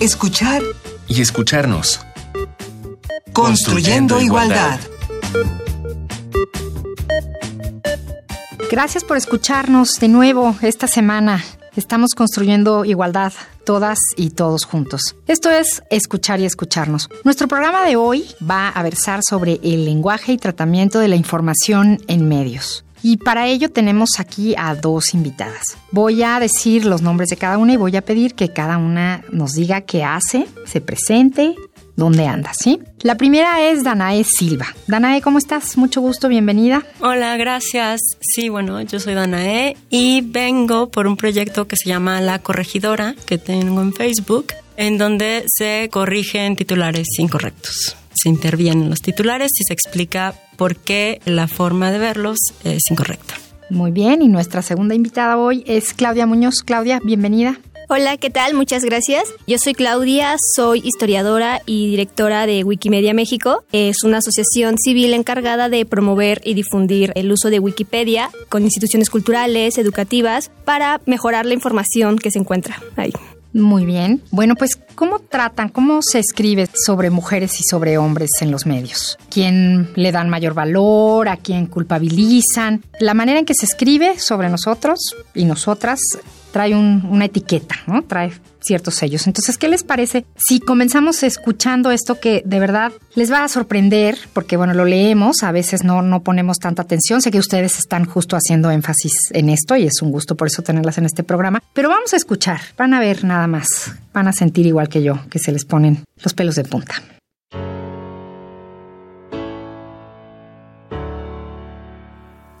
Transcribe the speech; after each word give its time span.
escuchar 0.00 0.62
y 1.08 1.20
escucharnos. 1.20 2.00
Construyendo, 3.32 4.20
igualdad. 4.20 4.80
Gracias 8.70 9.04
por 9.04 9.16
escucharnos 9.16 9.94
de 10.00 10.08
nuevo 10.08 10.54
esta 10.62 10.86
semana. 10.86 11.42
Estamos 11.74 12.14
construyendo 12.14 12.84
igualdad, 12.84 13.32
todas 13.64 13.98
y 14.16 14.30
todos 14.30 14.64
juntos. 14.64 15.16
Esto 15.26 15.50
es 15.50 15.82
Escuchar 15.90 16.40
y 16.40 16.44
Escucharnos. 16.44 17.08
Nuestro 17.24 17.46
programa 17.46 17.86
de 17.86 17.96
hoy 17.96 18.26
va 18.48 18.68
a 18.68 18.82
versar 18.82 19.20
sobre 19.28 19.60
el 19.62 19.84
lenguaje 19.84 20.32
y 20.32 20.38
tratamiento 20.38 20.98
de 20.98 21.08
la 21.08 21.16
información 21.16 22.00
en 22.08 22.28
medios. 22.28 22.84
Y 23.02 23.18
para 23.18 23.46
ello 23.46 23.70
tenemos 23.70 24.18
aquí 24.18 24.54
a 24.56 24.74
dos 24.74 25.14
invitadas. 25.14 25.76
Voy 25.90 26.22
a 26.22 26.40
decir 26.40 26.84
los 26.84 27.02
nombres 27.02 27.30
de 27.30 27.36
cada 27.36 27.58
una 27.58 27.72
y 27.72 27.76
voy 27.76 27.96
a 27.96 28.02
pedir 28.02 28.34
que 28.34 28.52
cada 28.52 28.78
una 28.78 29.22
nos 29.30 29.52
diga 29.52 29.82
qué 29.82 30.04
hace, 30.04 30.46
se 30.66 30.80
presente, 30.80 31.54
dónde 31.96 32.26
anda, 32.26 32.52
¿sí? 32.54 32.80
La 33.00 33.16
primera 33.16 33.60
es 33.60 33.82
Danae 33.82 34.24
Silva. 34.24 34.66
Danae, 34.86 35.20
¿cómo 35.20 35.38
estás? 35.38 35.76
Mucho 35.76 36.00
gusto, 36.00 36.28
bienvenida. 36.28 36.84
Hola, 37.00 37.36
gracias. 37.36 38.00
Sí, 38.20 38.48
bueno, 38.48 38.80
yo 38.82 39.00
soy 39.00 39.14
Danae 39.14 39.76
y 39.90 40.20
vengo 40.22 40.90
por 40.90 41.06
un 41.06 41.16
proyecto 41.16 41.66
que 41.66 41.76
se 41.76 41.88
llama 41.88 42.20
La 42.20 42.38
Corregidora, 42.38 43.14
que 43.26 43.38
tengo 43.38 43.82
en 43.82 43.92
Facebook, 43.92 44.46
en 44.76 44.96
donde 44.96 45.44
se 45.46 45.88
corrigen 45.90 46.54
titulares 46.54 47.06
incorrectos 47.18 47.96
se 48.22 48.28
intervienen 48.28 48.90
los 48.90 49.00
titulares 49.00 49.52
y 49.58 49.64
se 49.64 49.72
explica 49.72 50.34
por 50.56 50.76
qué 50.76 51.20
la 51.24 51.48
forma 51.48 51.90
de 51.90 51.98
verlos 51.98 52.38
es 52.64 52.82
incorrecta. 52.90 53.34
Muy 53.70 53.90
bien, 53.90 54.22
y 54.22 54.28
nuestra 54.28 54.62
segunda 54.62 54.94
invitada 54.94 55.36
hoy 55.36 55.62
es 55.66 55.92
Claudia 55.92 56.26
Muñoz. 56.26 56.62
Claudia, 56.64 57.00
bienvenida. 57.04 57.60
Hola, 57.90 58.18
¿qué 58.18 58.28
tal? 58.28 58.52
Muchas 58.52 58.84
gracias. 58.84 59.32
Yo 59.46 59.56
soy 59.56 59.72
Claudia, 59.72 60.36
soy 60.54 60.82
historiadora 60.84 61.62
y 61.64 61.88
directora 61.88 62.46
de 62.46 62.62
Wikimedia 62.62 63.14
México. 63.14 63.64
Es 63.72 64.02
una 64.04 64.18
asociación 64.18 64.76
civil 64.76 65.14
encargada 65.14 65.70
de 65.70 65.86
promover 65.86 66.42
y 66.44 66.52
difundir 66.52 67.12
el 67.14 67.32
uso 67.32 67.48
de 67.48 67.60
Wikipedia 67.60 68.28
con 68.50 68.62
instituciones 68.62 69.08
culturales, 69.08 69.78
educativas, 69.78 70.50
para 70.66 71.00
mejorar 71.06 71.46
la 71.46 71.54
información 71.54 72.18
que 72.18 72.30
se 72.30 72.38
encuentra 72.38 72.82
ahí. 72.96 73.12
Muy 73.52 73.86
bien. 73.86 74.22
Bueno, 74.30 74.54
pues, 74.56 74.78
¿cómo 74.94 75.20
tratan, 75.20 75.68
cómo 75.70 76.00
se 76.02 76.18
escribe 76.18 76.68
sobre 76.74 77.10
mujeres 77.10 77.60
y 77.60 77.64
sobre 77.64 77.96
hombres 77.96 78.30
en 78.40 78.50
los 78.50 78.66
medios? 78.66 79.18
¿Quién 79.30 79.90
le 79.96 80.12
dan 80.12 80.28
mayor 80.28 80.54
valor? 80.54 81.28
¿A 81.28 81.36
quién 81.36 81.66
culpabilizan? 81.66 82.84
La 83.00 83.14
manera 83.14 83.38
en 83.38 83.46
que 83.46 83.54
se 83.54 83.64
escribe 83.64 84.18
sobre 84.18 84.50
nosotros 84.50 84.98
y 85.34 85.44
nosotras 85.44 86.00
trae 86.52 86.74
una 86.74 87.24
etiqueta, 87.24 87.76
¿no? 87.86 88.02
Trae 88.02 88.32
ciertos 88.60 88.94
sellos. 88.94 89.26
Entonces, 89.26 89.56
¿qué 89.56 89.68
les 89.68 89.82
parece 89.82 90.24
si 90.36 90.60
comenzamos 90.60 91.22
escuchando 91.22 91.90
esto 91.90 92.20
que 92.20 92.42
de 92.44 92.60
verdad 92.60 92.92
les 93.14 93.30
va 93.30 93.44
a 93.44 93.48
sorprender? 93.48 94.18
Porque, 94.32 94.56
bueno, 94.56 94.74
lo 94.74 94.84
leemos, 94.84 95.42
a 95.42 95.52
veces 95.52 95.84
no, 95.84 96.02
no 96.02 96.22
ponemos 96.22 96.58
tanta 96.58 96.82
atención. 96.82 97.22
Sé 97.22 97.30
que 97.30 97.38
ustedes 97.38 97.78
están 97.78 98.04
justo 98.04 98.36
haciendo 98.36 98.70
énfasis 98.70 99.12
en 99.32 99.48
esto 99.48 99.76
y 99.76 99.84
es 99.84 100.02
un 100.02 100.10
gusto 100.10 100.36
por 100.36 100.48
eso 100.48 100.62
tenerlas 100.62 100.98
en 100.98 101.06
este 101.06 101.22
programa. 101.22 101.62
Pero 101.72 101.88
vamos 101.88 102.12
a 102.12 102.16
escuchar, 102.16 102.60
van 102.76 102.94
a 102.94 103.00
ver 103.00 103.24
nada 103.24 103.46
más, 103.46 103.92
van 104.12 104.28
a 104.28 104.32
sentir 104.32 104.66
igual 104.66 104.88
que 104.88 105.02
yo, 105.02 105.20
que 105.30 105.38
se 105.38 105.52
les 105.52 105.64
ponen 105.64 106.04
los 106.22 106.34
pelos 106.34 106.54
de 106.54 106.64
punta. 106.64 107.02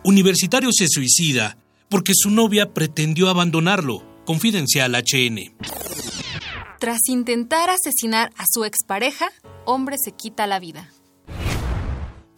Universitario 0.04 0.70
se 0.72 0.86
suicida 0.88 1.58
porque 1.88 2.12
su 2.14 2.30
novia 2.30 2.72
pretendió 2.74 3.28
abandonarlo. 3.28 4.02
Confidencial 4.24 4.94
HN. 4.94 5.54
Tras 6.78 7.00
intentar 7.08 7.70
asesinar 7.70 8.30
a 8.36 8.44
su 8.48 8.64
expareja, 8.64 9.30
hombre 9.64 9.96
se 9.98 10.12
quita 10.12 10.46
la 10.46 10.60
vida. 10.60 10.90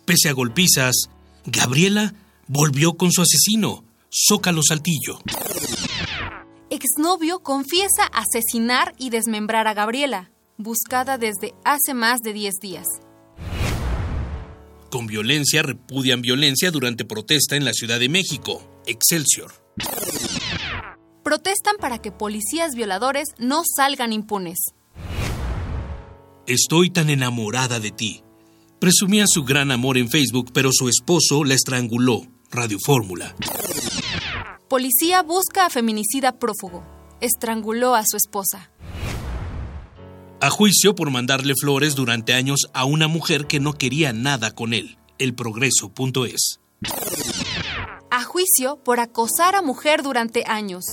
Pese 0.06 0.28
a 0.28 0.32
golpizas, 0.32 1.10
Gabriela 1.44 2.14
volvió 2.46 2.94
con 2.94 3.12
su 3.12 3.22
asesino, 3.22 3.84
Zócalo 4.10 4.62
Saltillo. 4.62 5.18
Exnovio 6.70 7.40
confiesa 7.40 8.04
asesinar 8.12 8.94
y 8.98 9.10
desmembrar 9.10 9.66
a 9.66 9.74
Gabriela, 9.74 10.30
buscada 10.56 11.18
desde 11.18 11.54
hace 11.64 11.94
más 11.94 12.20
de 12.20 12.32
10 12.32 12.54
días. 12.60 12.86
Con 14.90 15.06
violencia 15.06 15.62
repudian 15.62 16.20
violencia 16.20 16.72
durante 16.72 17.04
protesta 17.04 17.54
en 17.54 17.64
la 17.64 17.72
Ciudad 17.72 18.00
de 18.00 18.08
México. 18.08 18.82
Excelsior. 18.86 19.52
Protestan 21.22 21.76
para 21.80 21.98
que 21.98 22.10
policías 22.10 22.74
violadores 22.74 23.28
no 23.38 23.62
salgan 23.64 24.12
impunes. 24.12 24.58
Estoy 26.48 26.90
tan 26.90 27.08
enamorada 27.08 27.78
de 27.78 27.92
ti. 27.92 28.24
Presumía 28.80 29.26
su 29.28 29.44
gran 29.44 29.70
amor 29.70 29.96
en 29.96 30.08
Facebook, 30.08 30.50
pero 30.52 30.70
su 30.72 30.88
esposo 30.88 31.44
la 31.44 31.54
estranguló. 31.54 32.22
Radio 32.50 32.78
Fórmula. 32.84 33.36
Policía 34.68 35.22
busca 35.22 35.66
a 35.66 35.70
feminicida 35.70 36.40
prófugo. 36.40 36.84
Estranguló 37.20 37.94
a 37.94 38.02
su 38.04 38.16
esposa. 38.16 38.72
A 40.40 40.50
juicio 40.50 40.94
por 40.94 41.10
mandarle 41.10 41.54
flores 41.60 41.94
durante 41.94 42.32
años 42.32 42.70
a 42.72 42.84
una 42.84 43.08
mujer 43.08 43.46
que 43.46 43.60
no 43.60 43.74
quería 43.74 44.12
nada 44.12 44.52
con 44.52 44.72
él. 44.72 44.98
Elprogreso.es 45.18 46.60
a 48.10 48.24
juicio 48.24 48.76
por 48.84 49.00
acosar 49.00 49.54
a 49.54 49.62
mujer 49.62 50.02
durante 50.02 50.44
años. 50.46 50.84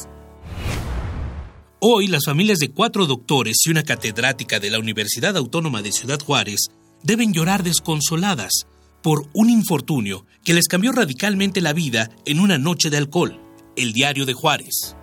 Hoy 1.79 2.07
las 2.07 2.25
familias 2.25 2.59
de 2.59 2.69
cuatro 2.69 3.05
doctores 3.05 3.57
y 3.65 3.71
una 3.71 3.83
catedrática 3.83 4.59
de 4.59 4.69
la 4.69 4.79
Universidad 4.79 5.35
Autónoma 5.35 5.81
de 5.81 5.91
Ciudad 5.91 6.19
Juárez 6.19 6.67
deben 7.03 7.33
llorar 7.33 7.63
desconsoladas 7.63 8.67
por 9.01 9.29
un 9.33 9.49
infortunio 9.49 10.25
que 10.43 10.53
les 10.53 10.67
cambió 10.67 10.91
radicalmente 10.91 11.61
la 11.61 11.73
vida 11.73 12.09
en 12.25 12.39
una 12.39 12.57
noche 12.57 12.89
de 12.89 12.97
alcohol, 12.97 13.41
el 13.75 13.93
diario 13.93 14.25
de 14.25 14.33
Juárez. 14.33 14.95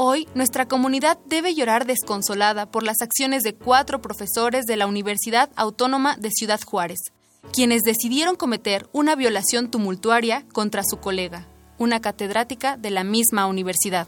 Hoy 0.00 0.28
nuestra 0.36 0.68
comunidad 0.68 1.18
debe 1.26 1.56
llorar 1.56 1.84
desconsolada 1.84 2.66
por 2.66 2.84
las 2.84 3.02
acciones 3.02 3.42
de 3.42 3.56
cuatro 3.56 4.00
profesores 4.00 4.64
de 4.64 4.76
la 4.76 4.86
Universidad 4.86 5.50
Autónoma 5.56 6.14
de 6.16 6.30
Ciudad 6.30 6.60
Juárez, 6.64 7.00
quienes 7.52 7.82
decidieron 7.82 8.36
cometer 8.36 8.88
una 8.92 9.16
violación 9.16 9.72
tumultuaria 9.72 10.44
contra 10.52 10.84
su 10.88 10.98
colega, 10.98 11.48
una 11.78 12.00
catedrática 12.00 12.76
de 12.76 12.90
la 12.90 13.02
misma 13.02 13.46
universidad. 13.46 14.06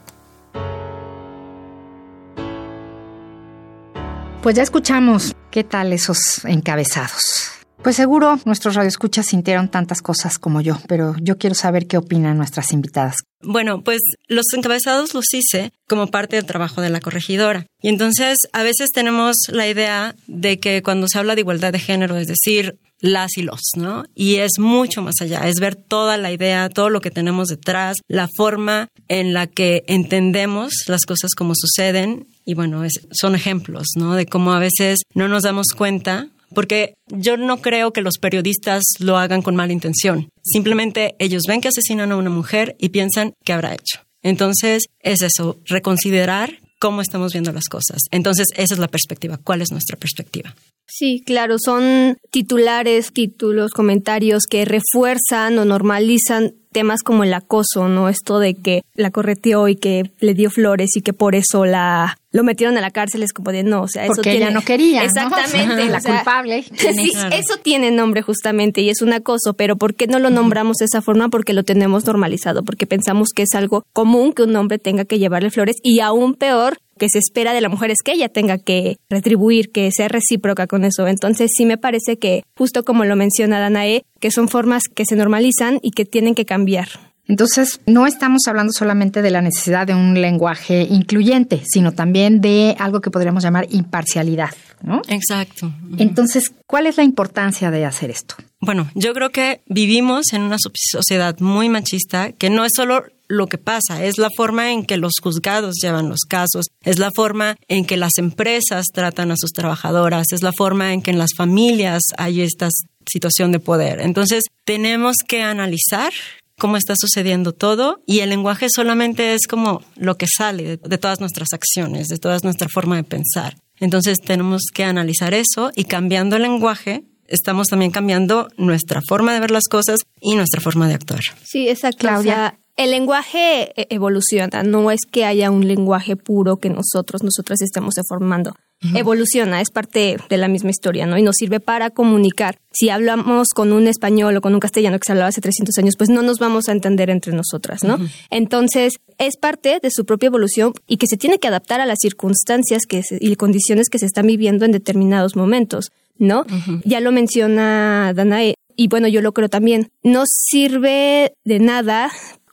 Pues 4.45 4.55
ya 4.55 4.63
escuchamos 4.63 5.35
qué 5.51 5.65
tal 5.65 5.93
esos 5.93 6.45
encabezados. 6.45 7.50
Pues 7.83 7.97
seguro 7.97 8.39
nuestros 8.45 8.75
radioescuchas 8.75 9.27
sintieron 9.27 9.69
tantas 9.69 10.03
cosas 10.03 10.39
como 10.39 10.61
yo, 10.61 10.79
pero 10.87 11.15
yo 11.21 11.39
quiero 11.39 11.55
saber 11.55 11.87
qué 11.87 11.97
opinan 11.97 12.37
nuestras 12.37 12.73
invitadas. 12.73 13.17
Bueno, 13.43 13.83
pues 13.83 14.01
los 14.29 14.45
encabezados 14.55 15.15
los 15.15 15.33
hice 15.33 15.73
como 15.89 16.09
parte 16.09 16.37
del 16.37 16.45
trabajo 16.45 16.83
de 16.83 16.91
la 16.91 17.01
corregidora. 17.01 17.65
Y 17.81 17.89
entonces 17.89 18.37
a 18.53 18.63
veces 18.63 18.91
tenemos 18.91 19.37
la 19.49 19.67
idea 19.67 20.15
de 20.27 20.61
que 20.61 20.83
cuando 20.83 21.07
se 21.09 21.19
habla 21.19 21.35
de 21.35 21.41
igualdad 21.41 21.73
de 21.73 21.79
género, 21.79 22.19
es 22.19 22.29
decir, 22.29 22.79
las 23.01 23.39
y 23.39 23.43
los, 23.43 23.63
¿no? 23.77 24.05
Y 24.15 24.37
es 24.37 24.59
mucho 24.59 25.01
más 25.01 25.15
allá, 25.23 25.49
es 25.49 25.59
ver 25.59 25.75
toda 25.75 26.19
la 26.19 26.33
idea, 26.33 26.69
todo 26.69 26.91
lo 26.91 27.01
que 27.01 27.11
tenemos 27.11 27.49
detrás, 27.49 27.97
la 28.09 28.29
forma 28.37 28.89
en 29.09 29.33
la 29.33 29.47
que 29.47 29.85
entendemos 29.87 30.85
las 30.87 31.07
cosas 31.07 31.35
como 31.35 31.55
suceden. 31.57 32.27
Y 32.45 32.53
bueno, 32.53 32.83
son 33.11 33.35
ejemplos, 33.35 33.87
¿no? 33.97 34.17
De 34.17 34.27
cómo 34.27 34.53
a 34.53 34.59
veces 34.59 34.99
no 35.15 35.29
nos 35.29 35.45
damos 35.45 35.69
cuenta 35.69 36.29
porque 36.55 36.95
yo 37.09 37.37
no 37.37 37.61
creo 37.61 37.93
que 37.93 38.03
los 38.03 38.19
periodistas 38.19 38.83
lo 38.99 39.17
hagan 39.17 39.43
con 39.43 39.57
mala 39.57 39.73
intención. 39.73 40.31
Simplemente 40.43 41.15
ellos 41.19 41.43
ven 41.47 41.61
que 41.61 41.69
asesinan 41.69 42.13
a 42.13 42.17
una 42.17 42.31
mujer 42.31 42.77
y 42.79 42.91
piensan 42.91 43.35
qué 43.45 43.53
habrá 43.53 43.75
hecho. 43.75 44.01
Entonces 44.23 44.85
es 45.01 45.23
eso, 45.23 45.59
reconsiderar 45.67 46.59
cómo 46.79 47.03
estamos 47.03 47.33
viendo 47.33 47.53
las 47.53 47.69
cosas. 47.69 48.03
Entonces 48.11 48.49
esa 48.57 48.75
es 48.75 48.81
la 48.81 48.89
perspectiva. 48.89 49.39
¿Cuál 49.43 49.63
es 49.63 49.71
nuestra 49.71 49.97
perspectiva? 49.97 50.55
Sí, 50.87 51.23
claro, 51.25 51.57
son 51.65 52.19
titulares, 52.31 53.13
títulos, 53.13 53.71
comentarios 53.73 54.43
que 54.51 54.65
refuerzan 54.65 55.57
o 55.59 55.65
normalizan 55.65 56.55
temas 56.73 57.03
como 57.03 57.23
el 57.23 57.33
acoso, 57.33 57.89
¿no? 57.89 58.09
Esto 58.09 58.41
de 58.41 58.55
que 58.55 58.83
la 58.95 59.11
correteó 59.11 59.69
y 59.69 59.77
que 59.77 60.11
le 60.19 60.35
dio 60.35 60.51
flores 60.51 60.91
y 60.97 61.03
que 61.03 61.13
por 61.13 61.35
eso 61.37 61.65
la 61.65 62.17
lo 62.33 62.45
metieron 62.45 62.77
a 62.79 62.81
la 62.81 62.91
cárcel 62.91 63.23
es 63.23 63.33
como 63.33 63.53
de 63.53 63.63
no, 63.63 63.83
o 63.83 63.89
sea, 63.89 64.05
eso 64.05 64.15
Porque 64.15 64.33
ella 64.33 64.51
no 64.51 64.63
quería. 64.63 65.05
Exactamente. 65.05 65.85
la 65.87 66.01
culpable. 66.01 66.65
Sí, 67.01 67.13
eso 67.33 67.57
tiene 67.63 67.91
nombre 67.91 68.21
justamente 68.23 68.81
y 68.83 68.91
es 68.91 69.01
un 69.01 69.13
acoso, 69.13 69.55
pero 69.55 69.77
¿por 69.77 69.95
qué 69.95 70.07
no 70.07 70.19
lo 70.19 70.29
nombramos 70.29 70.77
de 70.79 70.87
esa 70.87 71.03
forma? 71.03 71.29
Porque 71.29 71.53
lo 71.53 71.63
tenemos 71.63 72.05
normalizado, 72.05 72.63
porque 72.63 72.87
pensamos 72.87 73.31
que 73.35 73.43
es 73.43 73.55
algo 73.55 73.85
común 73.93 74.33
que 74.33 74.43
un 74.43 74.55
hombre 74.57 74.79
tenga 74.79 75.05
que 75.05 75.19
llevarle 75.19 75.51
flores 75.51 75.77
y 75.83 76.01
aún 76.01 76.35
peor 76.35 76.79
que 76.99 77.09
se 77.09 77.19
espera 77.19 77.55
de 77.55 77.61
la 77.61 77.69
mujer 77.69 77.91
es 77.91 77.99
que 78.05 78.13
ella 78.13 78.29
tenga 78.29 78.59
que 78.59 78.99
retribuir, 79.09 79.73
que 79.73 79.91
sea 79.91 80.09
recíproca 80.09 80.67
con 80.67 80.85
eso. 80.85 81.09
Entonces 81.09 81.51
sí 81.57 81.65
me 81.65 81.79
parece 81.79 82.19
que, 82.19 82.43
justo 82.57 82.85
como 82.85 83.05
lo 83.05 83.17
menciona 83.17 83.59
Danae, 83.59 84.05
que 84.21 84.31
son 84.31 84.49
formas 84.49 84.83
que 84.95 85.07
se 85.07 85.17
normalizan 85.17 85.79
y 85.83 85.93
que 85.93 86.05
tienen 86.05 86.35
que 86.35 86.45
cambiar. 86.45 87.10
Entonces, 87.31 87.81
no 87.87 88.09
estamos 88.09 88.41
hablando 88.49 88.73
solamente 88.73 89.23
de 89.23 89.31
la 89.31 89.41
necesidad 89.41 89.87
de 89.87 89.95
un 89.95 90.21
lenguaje 90.21 90.83
incluyente, 90.91 91.63
sino 91.65 91.93
también 91.93 92.41
de 92.41 92.75
algo 92.77 93.01
que 93.01 93.13
podríamos 93.13 93.45
llamar 93.45 93.69
imparcialidad, 93.71 94.51
¿no? 94.83 95.01
Exacto. 95.07 95.73
Entonces, 95.97 96.51
¿cuál 96.67 96.89
es 96.89 96.97
la 96.97 97.05
importancia 97.05 97.71
de 97.71 97.85
hacer 97.85 98.11
esto? 98.11 98.35
Bueno, 98.59 98.91
yo 98.97 99.15
creo 99.15 99.31
que 99.31 99.61
vivimos 99.67 100.33
en 100.33 100.43
una 100.43 100.57
sociedad 100.59 101.39
muy 101.39 101.69
machista 101.69 102.33
que 102.33 102.51
no 102.51 102.65
es 102.65 102.73
solo 102.75 103.05
lo 103.29 103.47
que 103.47 103.59
pasa, 103.59 104.05
es 104.05 104.19
la 104.19 104.29
forma 104.37 104.73
en 104.73 104.85
que 104.85 104.97
los 104.97 105.13
juzgados 105.23 105.77
llevan 105.81 106.09
los 106.09 106.23
casos, 106.29 106.67
es 106.83 106.99
la 106.99 107.13
forma 107.15 107.55
en 107.69 107.85
que 107.85 107.97
las 107.97 108.19
empresas 108.19 108.87
tratan 108.93 109.31
a 109.31 109.37
sus 109.37 109.53
trabajadoras, 109.53 110.33
es 110.33 110.43
la 110.43 110.51
forma 110.51 110.93
en 110.93 111.01
que 111.01 111.13
en 111.13 111.19
las 111.19 111.35
familias 111.37 112.03
hay 112.19 112.41
esta 112.43 112.71
situación 113.09 113.53
de 113.53 113.61
poder. 113.61 114.01
Entonces, 114.01 114.45
tenemos 114.65 115.17
que 115.29 115.43
analizar 115.43 116.13
cómo 116.61 116.77
está 116.77 116.95
sucediendo 116.97 117.53
todo 117.53 118.03
y 118.07 118.21
el 118.21 118.31
lenguaje 118.31 118.69
solamente 118.73 119.35
es 119.35 119.49
como 119.49 119.83
lo 119.97 120.17
que 120.17 120.27
sale 120.29 120.77
de, 120.77 120.99
todas 120.99 121.19
nuestras 121.19 121.49
acciones, 121.53 122.07
de 122.07 122.19
toda 122.19 122.39
nuestra 122.45 122.69
forma 122.69 122.97
de 122.97 123.03
pensar. 123.03 123.57
Entonces 123.81 124.19
tenemos 124.21 124.67
que 124.73 124.85
analizar 124.85 125.35
eso 125.35 125.73
y 125.75 125.85
cambiando 125.85 126.37
el 126.37 126.43
lenguaje 126.43 127.03
estamos 127.27 127.69
también 127.69 127.93
cambiando 127.93 128.49
nuestra 128.57 129.01
forma 129.09 129.33
de 129.33 129.41
ver 129.41 129.53
las 129.53 129.69
cosas 129.71 130.01
y 130.21 130.35
nuestra 130.35 130.61
forma 130.61 130.89
de 130.89 130.95
actuar. 130.95 131.23
Sí, 131.45 131.69
exacto. 131.69 131.99
Claudia. 132.01 132.59
el 132.77 132.91
lenguaje 132.91 133.73
e-, 133.81 133.87
evoluciona, 133.95 134.63
no 134.63 134.91
es 134.91 135.01
que 135.11 135.25
haya 135.25 135.51
un 135.51 135.67
lenguaje 135.67 136.17
puro 136.17 136.57
que 136.57 136.71
nosotros, 136.71 137.23
nosotras 137.23 137.63
estemos 137.63 137.95
formando 138.09 138.55
evoluciona, 138.95 139.61
es 139.61 139.71
parte 139.71 140.17
de 140.29 140.37
la 140.37 140.49
misma 140.49 140.71
historia, 140.71 141.07
¿no? 141.07 141.19
Y 141.19 141.23
nos 141.23 141.37
sirve 141.37 141.61
para 141.61 141.91
comunicar. 141.91 142.59
Si 142.73 142.89
hablamos 142.89 143.49
con 143.55 143.73
un 143.73 143.87
español 143.87 144.37
o 144.37 144.41
con 144.41 144.55
un 144.55 144.61
castellano 144.61 144.99
que 144.99 145.07
se 145.07 145.13
hablaba 145.13 145.29
hace 145.29 145.41
300 145.41 145.77
años, 145.79 145.95
pues 145.99 146.09
no 146.09 146.23
nos 146.23 146.39
vamos 146.39 146.69
a 146.69 146.73
entender 146.73 147.11
entre 147.11 147.33
nosotras, 147.33 147.85
¿no? 147.85 147.99
Entonces, 148.31 148.95
es 149.19 149.37
parte 149.37 149.81
de 149.83 149.91
su 149.91 150.05
propia 150.05 150.29
evolución 150.29 150.73
y 150.87 150.97
que 150.97 151.07
se 151.07 151.17
tiene 151.17 151.39
que 151.39 151.49
adaptar 151.49 151.81
a 151.81 151.87
las 151.87 151.99
circunstancias 152.01 152.83
que 152.89 153.03
y 153.21 153.37
condiciones 153.37 153.89
que 153.89 153.99
se 153.99 154.07
están 154.07 154.27
viviendo 154.27 154.65
en 154.65 154.73
determinados 154.73 155.37
momentos, 155.37 155.93
¿no? 156.19 156.47
Ya 156.85 157.01
lo 157.01 157.13
menciona 157.13 158.13
Danae, 158.15 158.55
y 158.77 158.89
bueno, 158.89 159.09
yo 159.09 159.21
lo 159.21 159.33
creo 159.33 159.51
también, 159.51 159.91
no 160.03 160.25
sirve 160.27 161.35
de 161.45 161.59
nada 161.59 162.11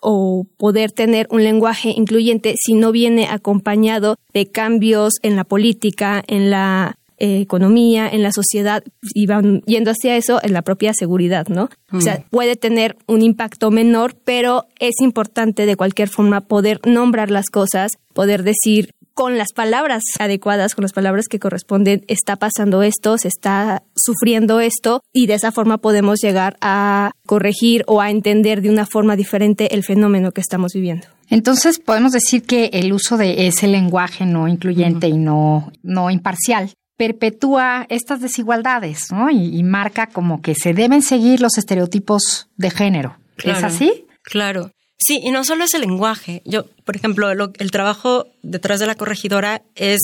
o 0.10 0.48
poder 0.56 0.94
tener 0.94 1.28
un 1.32 1.44
lenguaje 1.44 1.90
incluyente 1.90 2.56
si 2.58 2.76
no 2.76 2.94
viene 2.94 3.28
acompañado 3.28 4.16
de 4.34 4.46
cambios 4.46 5.16
en 5.22 5.36
la 5.36 5.44
política, 5.44 6.24
en 6.28 6.50
la 6.50 6.98
eh, 7.18 7.42
economía, 7.42 8.08
en 8.08 8.24
la 8.24 8.32
sociedad, 8.32 8.86
y 9.14 9.26
van 9.26 9.64
yendo 9.66 9.92
hacia 9.92 10.16
eso 10.16 10.40
en 10.42 10.54
la 10.54 10.62
propia 10.62 10.94
seguridad, 10.94 11.48
¿no? 11.50 11.68
O 11.92 12.00
sea, 12.00 12.20
mm. 12.20 12.30
puede 12.30 12.56
tener 12.56 12.96
un 13.06 13.22
impacto 13.22 13.70
menor, 13.70 14.16
pero 14.24 14.64
es 14.80 14.96
importante 15.02 15.66
de 15.66 15.76
cualquier 15.76 16.08
forma 16.08 16.40
poder 16.40 16.80
nombrar 16.86 17.30
las 17.30 17.50
cosas, 17.50 17.92
poder 18.14 18.44
decir 18.44 18.94
con 19.18 19.36
las 19.36 19.52
palabras 19.52 20.04
adecuadas, 20.20 20.76
con 20.76 20.84
las 20.84 20.94
palabras 20.94 21.26
que 21.28 21.40
corresponden, 21.40 22.06
está 22.08 22.36
pasando 22.36 22.84
esto, 22.84 23.18
se 23.18 23.28
está 23.28 23.82
sufriendo 23.96 24.60
esto 24.60 25.02
y 25.12 25.26
de 25.26 25.34
esa 25.34 25.52
forma 25.52 25.80
podemos 25.80 26.20
llegar 26.22 26.56
a 26.62 27.14
corregir 27.26 27.84
o 27.88 28.00
a 28.00 28.12
entender 28.12 28.62
de 28.62 28.70
una 28.70 28.86
forma 28.86 29.16
diferente 29.16 29.74
el 29.74 29.84
fenómeno 29.84 30.34
que 30.34 30.42
estamos 30.42 30.74
viviendo. 30.74 31.08
Entonces 31.32 31.80
podemos 31.80 32.12
decir 32.12 32.44
que 32.44 32.70
el 32.74 32.94
uso 32.94 33.18
de 33.18 33.48
ese 33.48 33.68
lenguaje 33.68 34.28
no 34.28 34.48
incluyente 34.48 35.08
y 35.08 35.18
no, 35.18 35.72
no 35.82 36.12
imparcial 36.12 36.72
perpetúa 36.96 37.88
estas 37.90 38.22
desigualdades, 38.22 39.12
¿no? 39.12 39.32
Y, 39.32 39.64
marca 39.64 40.08
como 40.08 40.44
que 40.44 40.54
se 40.54 40.76
deben 40.76 41.02
seguir 41.02 41.42
los 41.42 41.58
estereotipos 41.58 42.50
de 42.56 42.70
género. 42.70 43.18
¿Es 43.44 43.64
así? 43.64 44.06
Claro. 44.22 44.72
Sí, 45.00 45.20
y 45.24 45.30
no 45.30 45.44
solo 45.44 45.64
es 45.64 45.74
el 45.76 45.82
lenguaje. 45.82 46.42
Yo, 46.44 46.66
por 46.84 46.96
ejemplo, 46.96 47.30
el 47.32 47.72
trabajo 47.72 48.28
detrás 48.42 48.80
de 48.80 48.88
la 48.88 48.96
corregidora 48.96 49.62
es 49.76 50.00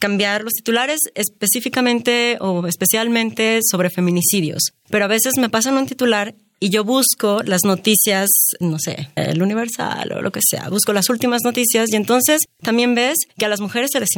cambiar 0.00 0.42
los 0.42 0.52
titulares 0.54 1.00
específicamente 1.14 2.38
o 2.40 2.66
especialmente 2.66 3.60
sobre 3.62 3.90
feminicidios. 3.90 4.72
Pero 4.90 5.04
a 5.04 5.08
veces 5.08 5.34
me 5.38 5.48
pasan 5.48 5.78
un 5.78 5.86
titular 5.86 6.34
y 6.58 6.70
yo 6.70 6.84
busco 6.84 7.42
las 7.44 7.64
noticias, 7.64 8.28
no 8.60 8.78
sé, 8.78 9.10
el 9.16 9.42
Universal 9.42 10.12
o 10.12 10.22
lo 10.22 10.30
que 10.30 10.40
sea, 10.48 10.68
busco 10.68 10.92
las 10.92 11.08
últimas 11.08 11.42
noticias 11.44 11.92
y 11.92 11.96
entonces 11.96 12.42
también 12.62 12.94
ves 12.94 13.18
que 13.36 13.46
a 13.46 13.48
las 13.48 13.60
mujeres 13.60 13.90
se 13.92 14.00
les 14.00 14.10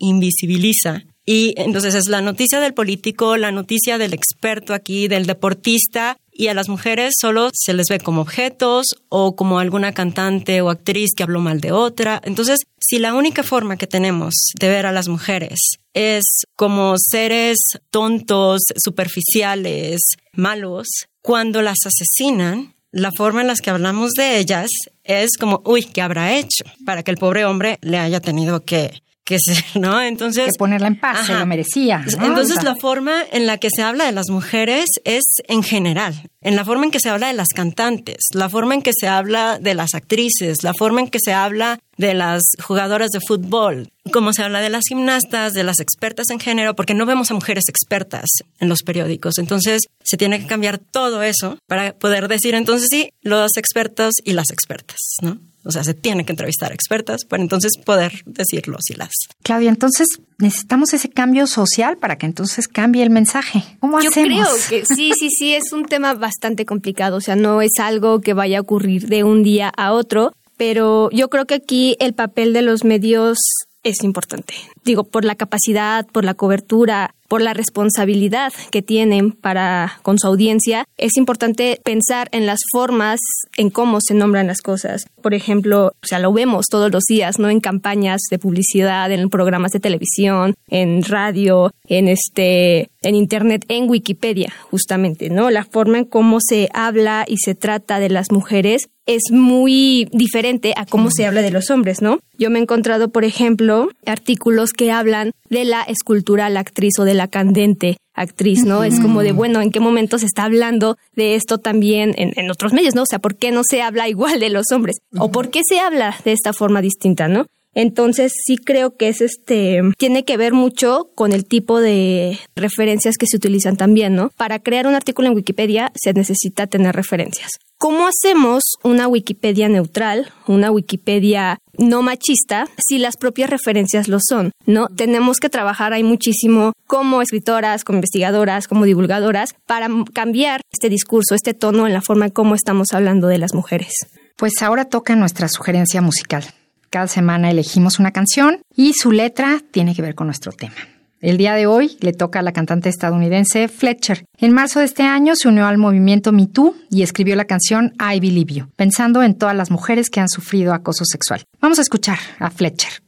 invisibiliza 0.00 1.04
y 1.26 1.54
entonces 1.56 1.94
es 1.94 2.08
la 2.08 2.20
noticia 2.20 2.60
del 2.60 2.74
político, 2.74 3.36
la 3.36 3.52
noticia 3.52 3.98
del 3.98 4.12
experto 4.12 4.74
aquí, 4.74 5.08
del 5.08 5.26
deportista, 5.26 6.18
y 6.30 6.48
a 6.48 6.54
las 6.54 6.68
mujeres 6.68 7.14
solo 7.18 7.50
se 7.52 7.72
les 7.74 7.86
ve 7.88 8.00
como 8.00 8.20
objetos 8.20 8.86
o 9.08 9.36
como 9.36 9.60
alguna 9.60 9.92
cantante 9.92 10.60
o 10.60 10.68
actriz 10.68 11.10
que 11.16 11.22
habló 11.22 11.40
mal 11.40 11.60
de 11.60 11.72
otra. 11.72 12.20
Entonces, 12.24 12.60
si 12.80 12.98
la 12.98 13.14
única 13.14 13.42
forma 13.42 13.76
que 13.76 13.86
tenemos 13.86 14.34
de 14.58 14.68
ver 14.68 14.84
a 14.84 14.92
las 14.92 15.08
mujeres 15.08 15.78
es 15.94 16.42
como 16.56 16.96
seres 16.98 17.58
tontos, 17.90 18.62
superficiales, 18.76 20.00
malos, 20.32 20.88
cuando 21.22 21.62
las 21.62 21.78
asesinan, 21.86 22.74
la 22.90 23.10
forma 23.16 23.40
en 23.40 23.46
la 23.46 23.54
que 23.54 23.70
hablamos 23.70 24.12
de 24.12 24.38
ellas 24.38 24.68
es 25.04 25.36
como, 25.38 25.62
uy, 25.64 25.84
¿qué 25.84 26.02
habrá 26.02 26.36
hecho? 26.36 26.64
Para 26.84 27.02
que 27.02 27.10
el 27.12 27.16
pobre 27.16 27.44
hombre 27.44 27.78
le 27.80 27.98
haya 27.98 28.20
tenido 28.20 28.64
que 28.64 29.02
que 29.24 29.38
se, 29.40 29.54
¿no? 29.78 30.00
Entonces. 30.00 30.46
Que 30.46 30.58
ponerla 30.58 30.88
en 30.88 31.00
paz, 31.00 31.26
se 31.26 31.34
lo 31.34 31.46
merecía. 31.46 32.04
Entonces, 32.06 32.62
la 32.62 32.76
forma 32.76 33.22
en 33.32 33.46
la 33.46 33.58
que 33.58 33.68
se 33.74 33.82
habla 33.82 34.04
de 34.04 34.12
las 34.12 34.28
mujeres 34.28 34.86
es 35.04 35.24
en 35.48 35.62
general, 35.62 36.30
en 36.40 36.56
la 36.56 36.64
forma 36.64 36.84
en 36.84 36.90
que 36.90 37.00
se 37.00 37.08
habla 37.08 37.28
de 37.28 37.34
las 37.34 37.48
cantantes, 37.48 38.18
la 38.32 38.48
forma 38.48 38.74
en 38.74 38.82
que 38.82 38.92
se 38.98 39.08
habla 39.08 39.58
de 39.58 39.74
las 39.74 39.94
actrices, 39.94 40.62
la 40.62 40.74
forma 40.74 41.00
en 41.00 41.08
que 41.08 41.18
se 41.22 41.32
habla 41.32 41.80
de 41.96 42.14
las 42.14 42.42
jugadoras 42.62 43.10
de 43.10 43.20
fútbol, 43.26 43.88
como 44.12 44.32
se 44.32 44.42
habla 44.42 44.60
de 44.60 44.68
las 44.68 44.82
gimnastas, 44.88 45.52
de 45.52 45.64
las 45.64 45.80
expertas 45.80 46.30
en 46.30 46.40
género, 46.40 46.74
porque 46.74 46.94
no 46.94 47.06
vemos 47.06 47.30
a 47.30 47.34
mujeres 47.34 47.64
expertas 47.68 48.26
en 48.58 48.68
los 48.68 48.82
periódicos. 48.82 49.38
Entonces, 49.38 49.82
se 50.02 50.16
tiene 50.16 50.40
que 50.40 50.46
cambiar 50.46 50.78
todo 50.78 51.22
eso 51.22 51.56
para 51.66 51.94
poder 51.94 52.28
decir 52.28 52.54
entonces 52.54 52.88
sí, 52.90 53.10
los 53.22 53.56
expertos 53.56 54.14
y 54.24 54.32
las 54.32 54.50
expertas, 54.50 54.98
¿no? 55.22 55.38
O 55.64 55.70
sea, 55.70 55.82
se 55.82 55.94
tiene 55.94 56.24
que 56.24 56.32
entrevistar 56.32 56.72
a 56.72 56.74
expertas 56.74 57.24
para 57.24 57.42
entonces 57.42 57.72
poder 57.84 58.12
decirlo 58.26 58.78
y 58.88 58.94
las. 58.94 59.12
Claudia, 59.42 59.70
entonces 59.70 60.06
necesitamos 60.38 60.92
ese 60.92 61.08
cambio 61.08 61.46
social 61.46 61.96
para 61.96 62.16
que 62.16 62.26
entonces 62.26 62.68
cambie 62.68 63.02
el 63.02 63.10
mensaje. 63.10 63.62
¿Cómo 63.80 64.00
Yo 64.00 64.10
creo 64.10 64.46
que 64.68 64.84
sí, 64.94 65.12
sí, 65.18 65.30
sí, 65.30 65.54
es 65.54 65.72
un 65.72 65.86
tema 65.86 66.14
bastante 66.14 66.66
complicado. 66.66 67.16
O 67.16 67.20
sea, 67.20 67.36
no 67.36 67.62
es 67.62 67.72
algo 67.80 68.20
que 68.20 68.34
vaya 68.34 68.58
a 68.58 68.60
ocurrir 68.60 69.08
de 69.08 69.24
un 69.24 69.42
día 69.42 69.72
a 69.76 69.92
otro, 69.92 70.32
pero 70.56 71.10
yo 71.10 71.28
creo 71.28 71.46
que 71.46 71.54
aquí 71.54 71.96
el 72.00 72.14
papel 72.14 72.52
de 72.52 72.62
los 72.62 72.84
medios 72.84 73.38
es 73.82 74.02
importante. 74.02 74.54
Digo, 74.84 75.04
por 75.04 75.24
la 75.24 75.34
capacidad, 75.34 76.06
por 76.06 76.24
la 76.24 76.34
cobertura, 76.34 77.14
por 77.28 77.40
la 77.40 77.54
responsabilidad 77.54 78.52
que 78.70 78.82
tienen 78.82 79.32
para 79.32 79.98
con 80.02 80.18
su 80.18 80.26
audiencia, 80.26 80.84
es 80.96 81.16
importante 81.16 81.80
pensar 81.82 82.28
en 82.32 82.46
las 82.46 82.60
formas 82.70 83.18
en 83.56 83.70
cómo 83.70 83.98
se 84.00 84.14
nombran 84.14 84.46
las 84.46 84.60
cosas. 84.60 85.06
Por 85.22 85.34
ejemplo, 85.34 85.86
o 85.86 86.06
sea, 86.06 86.18
lo 86.18 86.32
vemos 86.32 86.66
todos 86.70 86.92
los 86.92 87.04
días, 87.04 87.38
¿no? 87.38 87.48
En 87.48 87.60
campañas 87.60 88.20
de 88.30 88.38
publicidad, 88.38 89.10
en 89.10 89.30
programas 89.30 89.72
de 89.72 89.80
televisión, 89.80 90.54
en 90.68 91.02
radio, 91.02 91.72
en 91.88 92.08
este 92.08 92.90
en 93.02 93.14
internet, 93.14 93.64
en 93.68 93.88
Wikipedia, 93.88 94.52
justamente, 94.70 95.28
¿no? 95.28 95.50
La 95.50 95.64
forma 95.64 95.98
en 95.98 96.04
cómo 96.04 96.38
se 96.40 96.68
habla 96.72 97.24
y 97.26 97.38
se 97.38 97.54
trata 97.54 98.00
de 98.00 98.08
las 98.10 98.30
mujeres 98.30 98.88
es 99.06 99.24
muy 99.30 100.08
diferente 100.12 100.72
a 100.76 100.86
cómo 100.86 101.10
se 101.10 101.26
habla 101.26 101.42
de 101.42 101.50
los 101.50 101.70
hombres, 101.70 102.00
¿no? 102.00 102.20
Yo 102.38 102.50
me 102.50 102.58
he 102.58 102.62
encontrado, 102.62 103.10
por 103.10 103.24
ejemplo, 103.24 103.88
artículos 104.06 104.72
que 104.74 104.92
hablan 104.92 105.32
de 105.48 105.64
la 105.64 105.82
escultural 105.82 106.56
actriz 106.56 106.98
o 106.98 107.04
de 107.04 107.14
la 107.14 107.28
candente 107.28 107.96
actriz, 108.14 108.64
¿no? 108.64 108.84
Es 108.84 109.00
como 109.00 109.22
de, 109.22 109.32
bueno, 109.32 109.60
¿en 109.60 109.70
qué 109.70 109.80
momento 109.80 110.18
se 110.18 110.26
está 110.26 110.44
hablando 110.44 110.96
de 111.14 111.34
esto 111.34 111.58
también 111.58 112.14
en, 112.16 112.50
otros 112.50 112.72
medios, 112.72 112.94
¿no? 112.94 113.02
O 113.02 113.06
sea, 113.06 113.18
¿por 113.18 113.36
qué 113.36 113.50
no 113.50 113.62
se 113.64 113.82
habla 113.82 114.08
igual 114.08 114.38
de 114.40 114.50
los 114.50 114.66
hombres? 114.72 114.96
¿O 115.18 115.30
por 115.30 115.50
qué 115.50 115.60
se 115.68 115.80
habla 115.80 116.16
de 116.24 116.32
esta 116.32 116.52
forma 116.52 116.80
distinta, 116.80 117.28
¿no? 117.28 117.46
Entonces 117.74 118.32
sí 118.44 118.56
creo 118.56 118.96
que 118.96 119.08
es 119.08 119.20
este 119.20 119.80
tiene 119.98 120.24
que 120.24 120.36
ver 120.36 120.52
mucho 120.52 121.10
con 121.14 121.32
el 121.32 121.44
tipo 121.44 121.80
de 121.80 122.38
referencias 122.56 123.16
que 123.18 123.26
se 123.26 123.36
utilizan 123.36 123.76
también, 123.76 124.14
¿no? 124.14 124.30
Para 124.36 124.58
crear 124.58 124.86
un 124.86 124.94
artículo 124.94 125.28
en 125.28 125.34
Wikipedia 125.34 125.92
se 125.94 126.12
necesita 126.12 126.66
tener 126.66 126.94
referencias. 126.94 127.50
¿Cómo 127.78 128.08
hacemos 128.08 128.62
una 128.82 129.08
Wikipedia 129.08 129.68
neutral, 129.68 130.32
una 130.46 130.70
Wikipedia 130.70 131.58
no 131.76 132.02
machista, 132.02 132.66
si 132.78 132.98
las 132.98 133.16
propias 133.16 133.50
referencias 133.50 134.08
lo 134.08 134.18
son? 134.26 134.52
¿No? 134.64 134.86
Tenemos 134.88 135.38
que 135.38 135.50
trabajar 135.50 135.92
ahí 135.92 136.02
muchísimo 136.02 136.72
como 136.86 137.20
escritoras, 137.20 137.84
como 137.84 137.98
investigadoras, 137.98 138.68
como 138.68 138.84
divulgadoras, 138.84 139.54
para 139.66 139.88
cambiar 140.14 140.62
este 140.72 140.88
discurso, 140.88 141.34
este 141.34 141.52
tono 141.52 141.86
en 141.86 141.92
la 141.92 142.00
forma 142.00 142.26
en 142.26 142.30
cómo 142.30 142.54
estamos 142.54 142.92
hablando 142.92 143.28
de 143.28 143.38
las 143.38 143.52
mujeres. 143.52 143.92
Pues 144.36 144.62
ahora 144.62 144.86
toca 144.86 145.14
nuestra 145.14 145.48
sugerencia 145.48 146.00
musical. 146.00 146.44
Cada 146.94 147.08
semana 147.08 147.50
elegimos 147.50 147.98
una 147.98 148.12
canción 148.12 148.60
y 148.76 148.92
su 148.92 149.10
letra 149.10 149.60
tiene 149.72 149.96
que 149.96 150.02
ver 150.02 150.14
con 150.14 150.28
nuestro 150.28 150.52
tema. 150.52 150.76
El 151.20 151.38
día 151.38 151.54
de 151.54 151.66
hoy 151.66 151.96
le 151.98 152.12
toca 152.12 152.38
a 152.38 152.42
la 152.42 152.52
cantante 152.52 152.88
estadounidense 152.88 153.66
Fletcher. 153.66 154.24
En 154.38 154.52
marzo 154.52 154.78
de 154.78 154.84
este 154.84 155.02
año 155.02 155.34
se 155.34 155.48
unió 155.48 155.66
al 155.66 155.76
movimiento 155.76 156.30
Me 156.30 156.46
Too 156.46 156.72
y 156.90 157.02
escribió 157.02 157.34
la 157.34 157.46
canción 157.46 157.94
I 157.98 158.20
Believe 158.20 158.54
You, 158.54 158.66
pensando 158.76 159.24
en 159.24 159.34
todas 159.34 159.56
las 159.56 159.72
mujeres 159.72 160.08
que 160.08 160.20
han 160.20 160.28
sufrido 160.28 160.72
acoso 160.72 161.04
sexual. 161.04 161.42
Vamos 161.60 161.80
a 161.80 161.82
escuchar 161.82 162.20
a 162.38 162.52
Fletcher. 162.52 163.02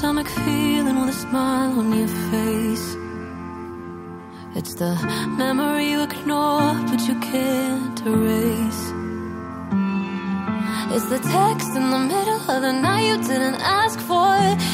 Stomach 0.00 0.28
feeling 0.28 0.98
with 0.98 1.10
a 1.10 1.12
smile 1.12 1.78
on 1.78 1.92
your 1.92 2.08
face. 2.32 2.96
It's 4.54 4.74
the 4.76 4.94
memory 5.36 5.90
you 5.90 6.00
ignore 6.04 6.72
but 6.88 7.00
you 7.06 7.16
can't 7.20 8.00
erase. 8.06 8.84
It's 10.94 11.08
the 11.14 11.20
text 11.36 11.76
in 11.76 11.90
the 11.90 12.02
middle 12.12 12.40
of 12.50 12.62
the 12.62 12.72
night 12.72 13.08
you 13.10 13.18
didn't 13.18 13.60
ask 13.60 13.98
for. 14.00 14.32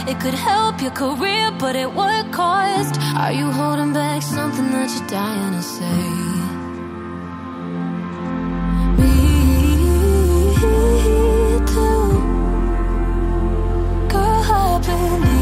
It 0.08 0.20
could 0.20 0.34
help 0.34 0.80
your 0.80 0.92
career, 0.92 1.50
but 1.58 1.74
at 1.74 1.92
what 1.92 2.30
cost? 2.30 2.94
Are 3.16 3.32
you 3.32 3.50
holding 3.50 3.92
back 3.92 4.22
something 4.22 4.70
that 4.70 4.88
you're 4.94 5.08
dying 5.08 5.54
to 5.54 5.62
say? 5.62 6.35
Girl, 14.86 15.24
I 15.24 15.35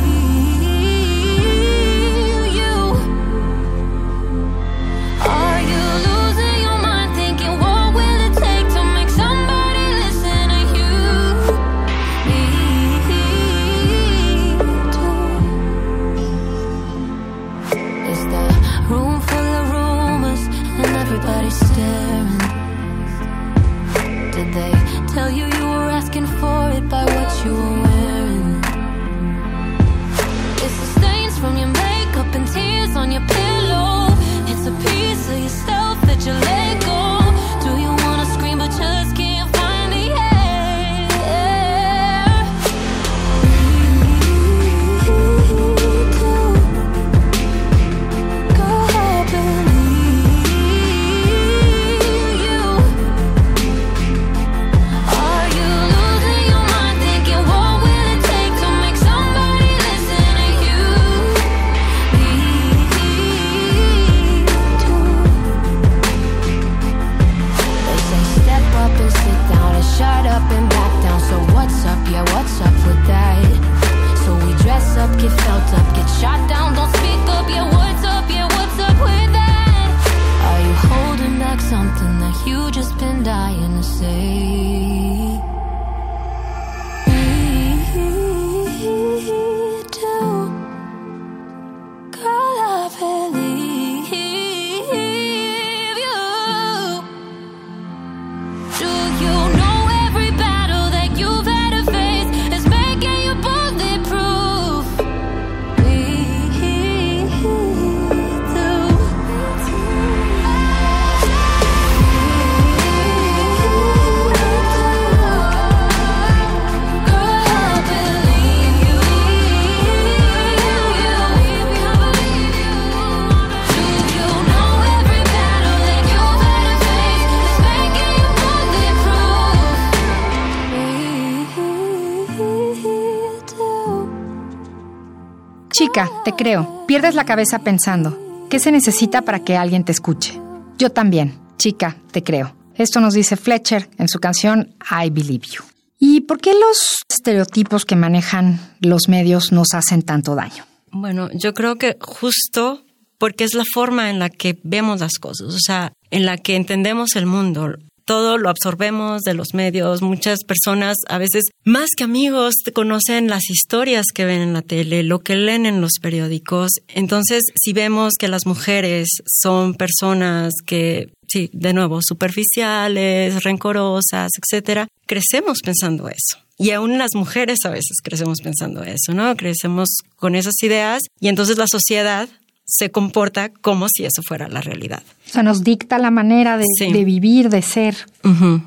Chica, 135.95 136.11
te 136.25 136.33
creo. 136.33 136.85
Pierdes 136.89 137.15
la 137.15 137.25
cabeza 137.25 137.61
pensando. 137.61 138.49
¿Qué 138.51 138.59
se 138.59 138.73
necesita 138.73 139.23
para 139.23 139.45
que 139.45 139.57
alguien 139.57 139.85
te 139.85 139.93
escuche? 139.93 140.41
Yo 140.77 140.91
también. 140.91 141.39
Chica, 141.57 141.97
te 142.11 142.25
creo. 142.25 142.57
Esto 142.75 142.99
nos 142.99 143.15
dice 143.15 143.37
Fletcher 143.37 143.89
en 143.97 144.09
su 144.09 144.19
canción 144.19 144.75
I 144.91 145.11
Believe 145.11 145.47
You. 145.47 145.63
¿Y 146.01 146.23
por 146.23 146.41
qué 146.41 146.53
los 146.53 147.05
estereotipos 147.09 147.85
que 147.85 147.95
manejan 147.95 148.59
los 148.81 149.09
medios 149.09 149.53
nos 149.53 149.73
hacen 149.73 150.03
tanto 150.03 150.35
daño? 150.35 150.65
Bueno, 150.91 151.29
yo 151.33 151.55
creo 151.55 151.77
que 151.77 151.97
justo 152.01 152.83
porque 153.19 153.45
es 153.45 153.55
la 153.55 153.65
forma 153.73 154.11
en 154.11 154.19
la 154.19 154.31
que 154.31 154.59
vemos 154.65 154.99
las 154.99 155.21
cosas, 155.21 155.55
o 155.55 155.61
sea, 155.61 155.93
en 156.11 156.27
la 156.27 156.39
que 156.39 156.57
entendemos 156.57 157.15
el 157.15 157.27
mundo. 157.27 157.77
Todo 158.05 158.37
lo 158.37 158.51
absorbemos 158.51 159.23
de 159.23 159.35
los 159.35 159.55
medios. 159.55 160.03
Muchas 160.03 160.45
personas, 160.45 160.97
a 161.09 161.19
veces 161.19 161.45
más 161.65 161.91
que 161.97 162.05
amigos, 162.05 162.55
conocen 162.75 163.29
las 163.29 163.49
historias 163.49 164.07
que 164.15 164.27
ven 164.27 164.43
en 164.43 164.53
la 164.53 164.63
tele, 164.63 165.03
lo 165.03 165.21
que 165.21 165.37
leen 165.37 165.65
en 165.65 165.81
los 165.81 165.93
periódicos. 166.03 166.71
Entonces, 166.89 167.45
si 167.55 167.73
vemos 167.73 168.13
que 168.19 168.29
las 168.29 168.45
mujeres 168.47 169.09
son 169.27 169.75
personas 169.75 170.53
que, 170.67 171.09
sí, 171.29 171.49
de 171.53 171.73
nuevo, 171.73 172.01
superficiales, 172.03 173.43
rencorosas, 173.43 174.33
etcétera, 174.39 174.89
crecemos 175.07 175.61
pensando 175.65 176.09
eso. 176.09 176.39
Y 176.59 176.71
aún 176.71 176.99
las 176.99 177.15
mujeres 177.15 177.59
a 177.65 177.71
veces 177.71 177.97
crecemos 178.03 178.41
pensando 178.41 178.83
eso, 178.85 179.13
¿no? 179.13 179.35
Crecemos 179.37 179.89
con 180.17 180.35
esas 180.35 180.55
ideas 180.63 181.03
y 181.21 181.29
entonces 181.29 181.59
la 181.59 181.67
sociedad 181.67 182.29
se 182.67 182.91
comporta 182.91 183.51
como 183.51 183.89
si 183.89 184.05
eso 184.05 184.23
fuera 184.27 184.49
la 184.49 184.61
realidad. 184.61 185.03
O 185.27 185.31
sea, 185.31 185.43
nos 185.43 185.65
dicta 185.65 185.99
la 185.99 186.11
manera 186.11 186.57
de, 186.59 186.65
Sí. 186.79 186.93
de 186.93 187.05
vivir, 187.05 187.49
de 187.49 187.63
ser. 187.63 187.97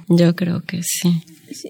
Yo 0.09 0.35
creo 0.35 0.61
que 0.61 0.81
sí. 0.83 1.21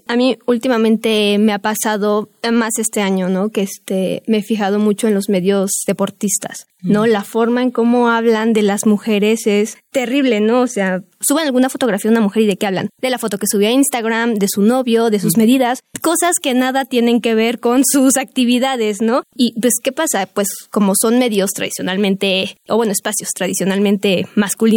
A 0.08 0.16
mí 0.16 0.36
últimamente 0.46 1.38
me 1.38 1.52
ha 1.52 1.60
pasado 1.60 2.28
eh, 2.42 2.50
más 2.50 2.78
este 2.78 3.00
año, 3.00 3.28
¿no? 3.28 3.50
Que 3.50 3.62
este 3.62 4.22
me 4.26 4.38
he 4.38 4.42
fijado 4.42 4.78
mucho 4.80 5.06
en 5.06 5.14
los 5.14 5.28
medios 5.28 5.70
deportistas, 5.86 6.66
¿no? 6.82 7.06
La 7.06 7.22
forma 7.22 7.62
en 7.62 7.70
cómo 7.70 8.08
hablan 8.10 8.52
de 8.52 8.62
las 8.62 8.86
mujeres 8.86 9.46
es 9.46 9.78
terrible, 9.92 10.40
¿no? 10.40 10.62
O 10.62 10.66
sea, 10.66 11.02
suben 11.20 11.46
alguna 11.46 11.68
fotografía 11.68 12.10
de 12.10 12.16
una 12.16 12.24
mujer 12.24 12.42
y 12.42 12.46
de 12.46 12.56
qué 12.56 12.66
hablan? 12.66 12.88
De 13.00 13.10
la 13.10 13.18
foto 13.18 13.38
que 13.38 13.46
subió 13.48 13.68
a 13.68 13.72
Instagram, 13.72 14.34
de 14.34 14.48
su 14.48 14.62
novio, 14.62 15.10
de 15.10 15.20
sus 15.20 15.36
medidas, 15.36 15.78
cosas 16.02 16.36
que 16.42 16.54
nada 16.54 16.84
tienen 16.84 17.20
que 17.20 17.34
ver 17.36 17.60
con 17.60 17.82
sus 17.84 18.16
actividades, 18.16 19.00
¿no? 19.00 19.22
Y 19.36 19.58
pues 19.60 19.74
¿qué 19.82 19.92
pasa? 19.92 20.26
Pues 20.26 20.48
como 20.70 20.94
son 21.00 21.20
medios 21.20 21.50
tradicionalmente 21.52 22.56
o 22.68 22.76
bueno, 22.76 22.90
espacios 22.92 23.30
tradicionalmente 23.34 24.26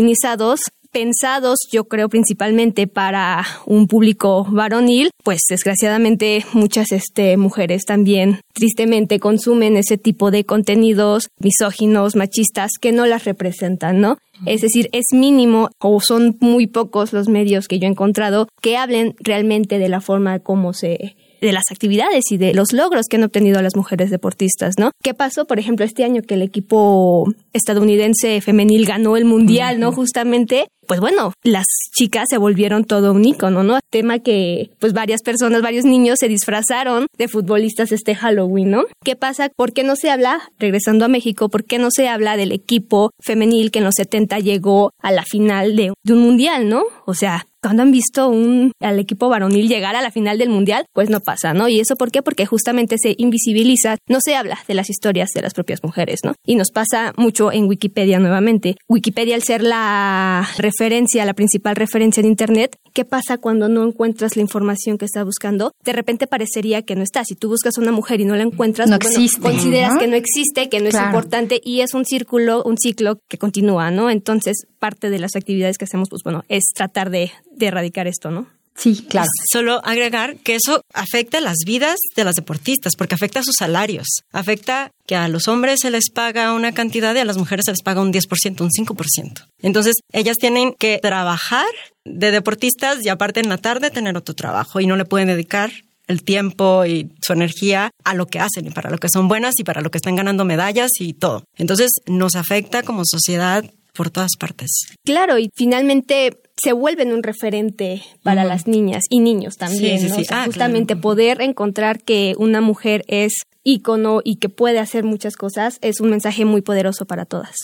masculinizados, 0.02 0.60
pensados, 0.92 1.60
yo 1.72 1.86
creo, 1.86 2.10
principalmente 2.10 2.88
para 2.88 3.46
un 3.66 3.88
público 3.88 4.46
varonil, 4.50 5.12
pues 5.24 5.40
desgraciadamente 5.50 6.44
muchas 6.54 6.92
este, 6.92 7.38
mujeres 7.38 7.86
también 7.86 8.42
tristemente 8.54 9.20
consumen 9.20 9.78
ese 9.78 9.98
tipo 9.98 10.32
de 10.32 10.44
contenidos 10.44 11.30
misóginos, 11.40 12.16
machistas, 12.16 12.72
que 12.82 12.92
no 12.92 13.06
las 13.06 13.24
representan, 13.24 14.02
¿no? 14.02 14.18
Es 14.46 14.62
decir, 14.62 14.90
es 14.92 15.06
mínimo 15.14 15.70
o 15.80 16.02
son 16.02 16.36
muy 16.40 16.66
pocos 16.66 17.14
los 17.14 17.30
medios 17.30 17.68
que 17.68 17.78
yo 17.78 17.86
he 17.88 17.92
encontrado 17.92 18.48
que 18.62 18.76
hablen 18.76 19.16
realmente 19.20 19.78
de 19.78 19.88
la 19.88 20.02
forma 20.02 20.40
como 20.40 20.74
se 20.74 21.16
de 21.42 21.52
las 21.52 21.66
actividades 21.72 22.32
y 22.32 22.38
de 22.38 22.54
los 22.54 22.72
logros 22.72 23.08
que 23.10 23.18
han 23.18 23.24
obtenido 23.24 23.62
las 23.62 23.76
mujeres 23.76 24.10
deportistas, 24.10 24.76
¿no? 24.78 24.92
¿Qué 25.04 25.14
pasó, 25.14 25.46
por 25.46 25.60
ejemplo, 25.60 25.86
este 25.86 26.04
año 26.04 26.22
que 26.22 26.36
el 26.36 26.44
equipo 26.44 27.26
estadounidense 27.54 28.40
femenil 28.42 28.86
ganó 28.86 29.18
el 29.18 29.26
mundial, 29.26 29.80
¿no? 29.80 29.92
Justamente, 29.92 30.68
pues 30.88 31.00
bueno, 31.00 31.34
las 31.44 31.66
chicas 31.96 32.28
se 32.30 32.38
volvieron 32.38 32.86
todo 32.86 33.12
un 33.12 33.26
ícono, 33.26 33.64
¿no? 33.64 33.80
Tema 33.90 34.20
que 34.20 34.70
pues 34.80 34.94
varias 34.94 35.22
personas, 35.22 35.62
varios 35.62 35.86
niños 35.86 36.18
se 36.20 36.28
disfrazaron 36.28 37.08
de 37.18 37.28
futbolistas 37.28 37.92
este 37.92 38.16
Halloween, 38.16 38.72
¿no? 38.72 38.86
¿Qué 39.04 39.16
pasa? 39.16 39.50
¿Por 39.56 39.74
qué 39.74 39.84
no 39.84 39.96
se 39.96 40.10
habla, 40.10 40.52
regresando 40.60 41.06
a 41.06 41.08
México, 41.08 41.50
por 41.50 41.66
qué 41.66 41.80
no 41.80 41.90
se 41.92 42.08
habla 42.08 42.38
del 42.38 42.52
equipo 42.52 43.12
femenil 43.20 43.72
que 43.72 43.80
en 43.80 43.86
los 43.86 43.96
70 43.96 44.40
llegó 44.40 44.92
a 45.00 45.12
la 45.12 45.24
final 45.24 45.76
de, 45.76 45.94
de 46.04 46.14
un 46.14 46.20
mundial, 46.20 46.70
¿no? 46.70 46.84
O 47.06 47.14
sea, 47.14 47.46
cuando 47.62 47.84
han 47.84 47.92
visto 47.92 48.30
un, 48.30 48.72
al 48.80 49.00
equipo 49.00 49.30
varonil 49.30 49.68
llegar 49.68 49.96
a 49.96 50.02
la 50.02 50.12
final 50.12 50.38
del 50.38 50.50
mundial, 50.50 50.86
pues 50.94 51.10
no 51.10 51.20
pasa, 51.20 51.54
¿no? 51.54 51.68
¿Y 51.68 51.80
eso 51.80 51.96
por 51.96 52.12
qué? 52.12 52.22
Porque 52.22 52.46
justamente 52.46 52.96
se 52.98 53.16
invisibiliza, 53.18 53.98
no 54.08 54.20
se 54.22 54.36
habla 54.36 54.60
de 54.68 54.74
las 54.74 54.90
historias 54.90 55.30
de 55.34 55.42
las 55.42 55.54
propias 55.54 55.84
mujeres, 55.84 56.22
¿no? 56.24 56.34
Y 56.46 56.56
nos 56.56 56.72
pasa 56.72 57.14
mucho 57.18 57.52
en 57.52 57.66
Wikipedia 57.66 58.20
nuevamente. 58.20 58.76
Wikipedia, 58.90 59.36
al 59.36 59.44
ser 59.44 59.64
la 59.64 60.48
referencia, 60.58 61.26
la 61.26 61.34
principal 61.34 61.76
referencia 61.76 62.22
en 62.22 62.28
Internet, 62.28 62.76
¿qué 62.94 63.06
pasa 63.06 63.38
cuando 63.38 63.70
no 63.70 63.86
encuentras 63.86 64.36
la 64.36 64.42
información 64.42 64.98
que 64.98 65.06
estás 65.06 65.26
buscando? 65.26 65.74
De 65.84 65.94
repente 65.94 66.28
parecería 66.28 66.82
que 66.82 66.96
no 66.96 67.04
está. 67.04 67.24
Si 67.26 67.36
tú 67.36 67.50
buscas 67.50 67.78
a 67.78 67.82
una 67.82 67.92
mujer 67.92 68.22
y 68.22 68.26
no 68.26 68.36
la 68.36 68.44
encuentras, 68.44 68.90
no 68.90 68.96
existe, 68.98 69.40
consideras 69.42 69.94
¿no? 69.94 70.00
que 70.00 70.08
no 70.08 70.16
existe, 70.16 70.70
que 70.70 70.80
no 70.80 70.90
Claro. 70.90 71.06
es 71.08 71.10
importante 71.14 71.62
y 71.64 71.82
es 71.82 71.94
un 71.94 72.06
círculo, 72.06 72.64
un 72.64 72.78
ciclo 72.78 73.20
que 73.28 73.38
continúa, 73.38 73.92
¿no? 73.92 74.10
Entonces, 74.10 74.66
parte 74.80 75.10
de 75.10 75.20
las 75.20 75.36
actividades 75.36 75.78
que 75.78 75.86
hacemos, 75.86 76.10
pues 76.10 76.22
bueno, 76.24 76.44
es 76.50 76.64
tratar 76.74 77.10
de, 77.10 77.32
de 77.52 77.66
erradicar 77.68 78.08
esto, 78.08 78.32
¿no? 78.32 78.48
Sí, 78.74 79.06
claro. 79.08 79.28
Solo 79.52 79.82
agregar 79.86 80.38
que 80.38 80.56
eso 80.56 80.82
afecta 80.94 81.42
las 81.42 81.58
vidas 81.66 81.98
de 82.16 82.24
las 82.24 82.36
deportistas, 82.36 82.96
porque 82.98 83.16
afecta 83.16 83.44
sus 83.44 83.56
salarios. 83.60 84.08
Afecta 84.32 84.92
que 85.06 85.16
a 85.16 85.28
los 85.28 85.50
hombres 85.50 85.82
se 85.82 85.92
les 85.92 86.10
paga 86.10 86.54
una 86.54 86.72
cantidad 86.72 87.14
y 87.14 87.20
a 87.20 87.26
las 87.26 87.38
mujeres 87.38 87.66
se 87.66 87.72
les 87.72 87.82
paga 87.84 88.02
un 88.02 88.14
10%, 88.14 88.62
un 88.62 88.70
5%. 88.70 89.46
Entonces, 89.62 89.96
ellas 90.14 90.38
tienen 90.38 90.74
que 90.80 91.00
trabajar 91.02 91.66
de 92.06 92.32
deportistas 92.32 93.06
y 93.06 93.10
aparte 93.10 93.40
en 93.40 93.50
la 93.50 93.58
tarde 93.58 93.92
tener 93.92 94.18
otro 94.18 94.36
trabajo 94.36 94.80
y 94.80 94.88
no 94.88 94.96
le 94.96 95.06
pueden 95.06 95.28
dedicar 95.28 95.72
el 96.08 96.24
tiempo 96.24 96.86
y 96.86 97.10
su 97.22 97.34
energía 97.34 97.92
a 98.04 98.14
lo 98.14 98.28
que 98.28 98.40
hacen 98.40 98.68
y 98.68 98.72
para 98.72 98.90
lo 98.90 98.98
que 98.98 99.08
son 99.10 99.28
buenas 99.28 99.56
y 99.60 99.64
para 99.64 99.82
lo 99.82 99.92
que 99.92 99.98
están 99.98 100.16
ganando 100.16 100.46
medallas 100.46 100.92
y 101.00 101.14
todo. 101.14 101.44
Entonces, 101.58 101.92
nos 102.06 102.36
afecta 102.36 102.84
como 102.84 103.04
sociedad 103.06 103.64
por 103.94 104.10
todas 104.10 104.32
partes. 104.40 104.70
Claro, 105.06 105.38
y 105.38 105.50
finalmente 105.56 106.38
se 106.62 106.74
vuelven 106.74 107.12
un 107.14 107.24
referente 107.24 108.02
para 108.24 108.44
las 108.44 108.68
niñas 108.68 109.04
y 109.10 109.20
niños 109.20 109.56
también, 109.58 110.00
Sí, 110.00 110.06
sí, 110.06 110.10
¿no? 110.10 110.16
sí. 110.16 110.22
O 110.22 110.26
sea, 110.26 110.42
Ah, 110.44 110.46
justamente 110.46 110.94
claro. 110.94 111.02
poder 111.02 111.42
encontrar 111.42 112.02
que 112.04 112.36
una 112.38 112.62
mujer 112.62 113.04
es 113.08 113.34
ícono 113.64 114.22
y 114.24 114.38
que 114.38 114.50
puede 114.50 114.80
hacer 114.80 115.04
muchas 115.04 115.36
cosas 115.36 115.78
es 115.82 116.00
un 116.02 116.10
mensaje 116.10 116.46
muy 116.46 116.62
poderoso 116.62 117.06
para 117.06 117.26
todas. 117.26 117.56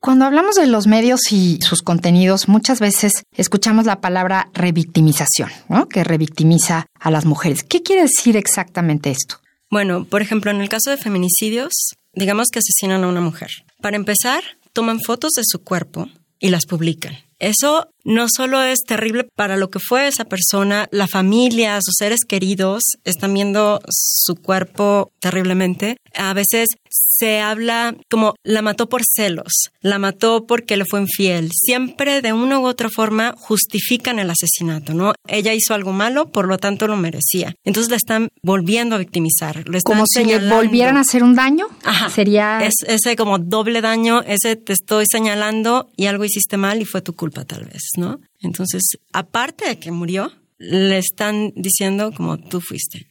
Cuando 0.00 0.24
hablamos 0.24 0.56
de 0.56 0.66
los 0.66 0.86
medios 0.88 1.32
y 1.32 1.58
sus 1.62 1.82
contenidos, 1.82 2.48
muchas 2.48 2.80
veces 2.80 3.12
escuchamos 3.36 3.86
la 3.86 4.00
palabra 4.00 4.48
revictimización, 4.54 5.50
¿no? 5.68 5.88
Que 5.88 6.04
revictimiza 6.04 6.86
a 6.98 7.10
las 7.10 7.24
mujeres. 7.26 7.62
¿Qué 7.62 7.82
quiere 7.82 8.02
decir 8.02 8.36
exactamente 8.36 9.10
esto? 9.10 9.36
Bueno, 9.70 10.04
por 10.04 10.22
ejemplo, 10.22 10.50
en 10.50 10.60
el 10.60 10.68
caso 10.68 10.90
de 10.90 10.96
feminicidios, 10.96 11.72
digamos 12.12 12.48
que 12.48 12.58
asesinan 12.60 13.04
a 13.04 13.08
una 13.08 13.20
mujer. 13.20 13.50
Para 13.80 13.96
empezar, 13.96 14.42
toman 14.72 15.00
fotos 15.00 15.32
de 15.32 15.42
su 15.44 15.60
cuerpo 15.62 16.08
y 16.38 16.50
las 16.50 16.66
publican. 16.66 17.16
Eso 17.38 17.88
no 18.06 18.26
solo 18.28 18.62
es 18.62 18.84
terrible 18.84 19.26
para 19.34 19.56
lo 19.56 19.68
que 19.68 19.80
fue 19.80 20.06
esa 20.06 20.24
persona, 20.24 20.86
la 20.92 21.08
familia, 21.08 21.78
sus 21.82 21.96
seres 21.98 22.20
queridos 22.26 22.82
están 23.04 23.34
viendo 23.34 23.80
su 23.88 24.36
cuerpo 24.36 25.10
terriblemente. 25.18 25.96
A 26.14 26.32
veces 26.32 26.68
se 26.88 27.40
habla 27.40 27.96
como 28.10 28.34
la 28.44 28.62
mató 28.62 28.88
por 28.88 29.02
celos, 29.04 29.70
la 29.80 29.98
mató 29.98 30.46
porque 30.46 30.76
le 30.76 30.84
fue 30.84 31.00
infiel. 31.00 31.50
Siempre 31.52 32.22
de 32.22 32.32
una 32.32 32.58
u 32.58 32.66
otra 32.66 32.88
forma 32.90 33.34
justifican 33.36 34.18
el 34.18 34.30
asesinato, 34.30 34.94
¿no? 34.94 35.12
Ella 35.26 35.54
hizo 35.54 35.74
algo 35.74 35.92
malo, 35.92 36.30
por 36.30 36.46
lo 36.46 36.58
tanto 36.58 36.86
lo 36.86 36.96
merecía. 36.96 37.54
Entonces 37.64 37.90
la 37.90 37.96
están 37.96 38.28
volviendo 38.42 38.94
a 38.94 38.98
victimizar. 38.98 39.68
lo 39.68 39.76
están 39.76 39.94
Como 39.94 40.06
si 40.06 40.24
le 40.24 40.48
volvieran 40.48 40.96
a 40.96 41.00
hacer 41.00 41.22
un 41.22 41.34
daño. 41.34 41.66
Ajá. 41.84 42.10
Sería 42.10 42.60
Es, 42.60 42.74
ese 42.86 43.16
como 43.16 43.38
doble 43.38 43.80
daño, 43.80 44.22
ese 44.22 44.56
te 44.56 44.72
estoy 44.72 45.06
señalando 45.10 45.88
y 45.96 46.06
algo 46.06 46.24
hiciste 46.24 46.56
mal 46.56 46.80
y 46.80 46.84
fue 46.84 47.02
tu 47.02 47.14
culpa 47.14 47.44
tal 47.44 47.64
vez, 47.64 47.82
¿no? 47.98 48.20
Entonces, 48.40 48.82
aparte 49.12 49.68
de 49.68 49.78
que 49.78 49.90
murió, 49.90 50.32
le 50.58 50.98
están 50.98 51.52
diciendo 51.54 52.12
como 52.12 52.38
tú 52.38 52.60
fuiste. 52.60 53.06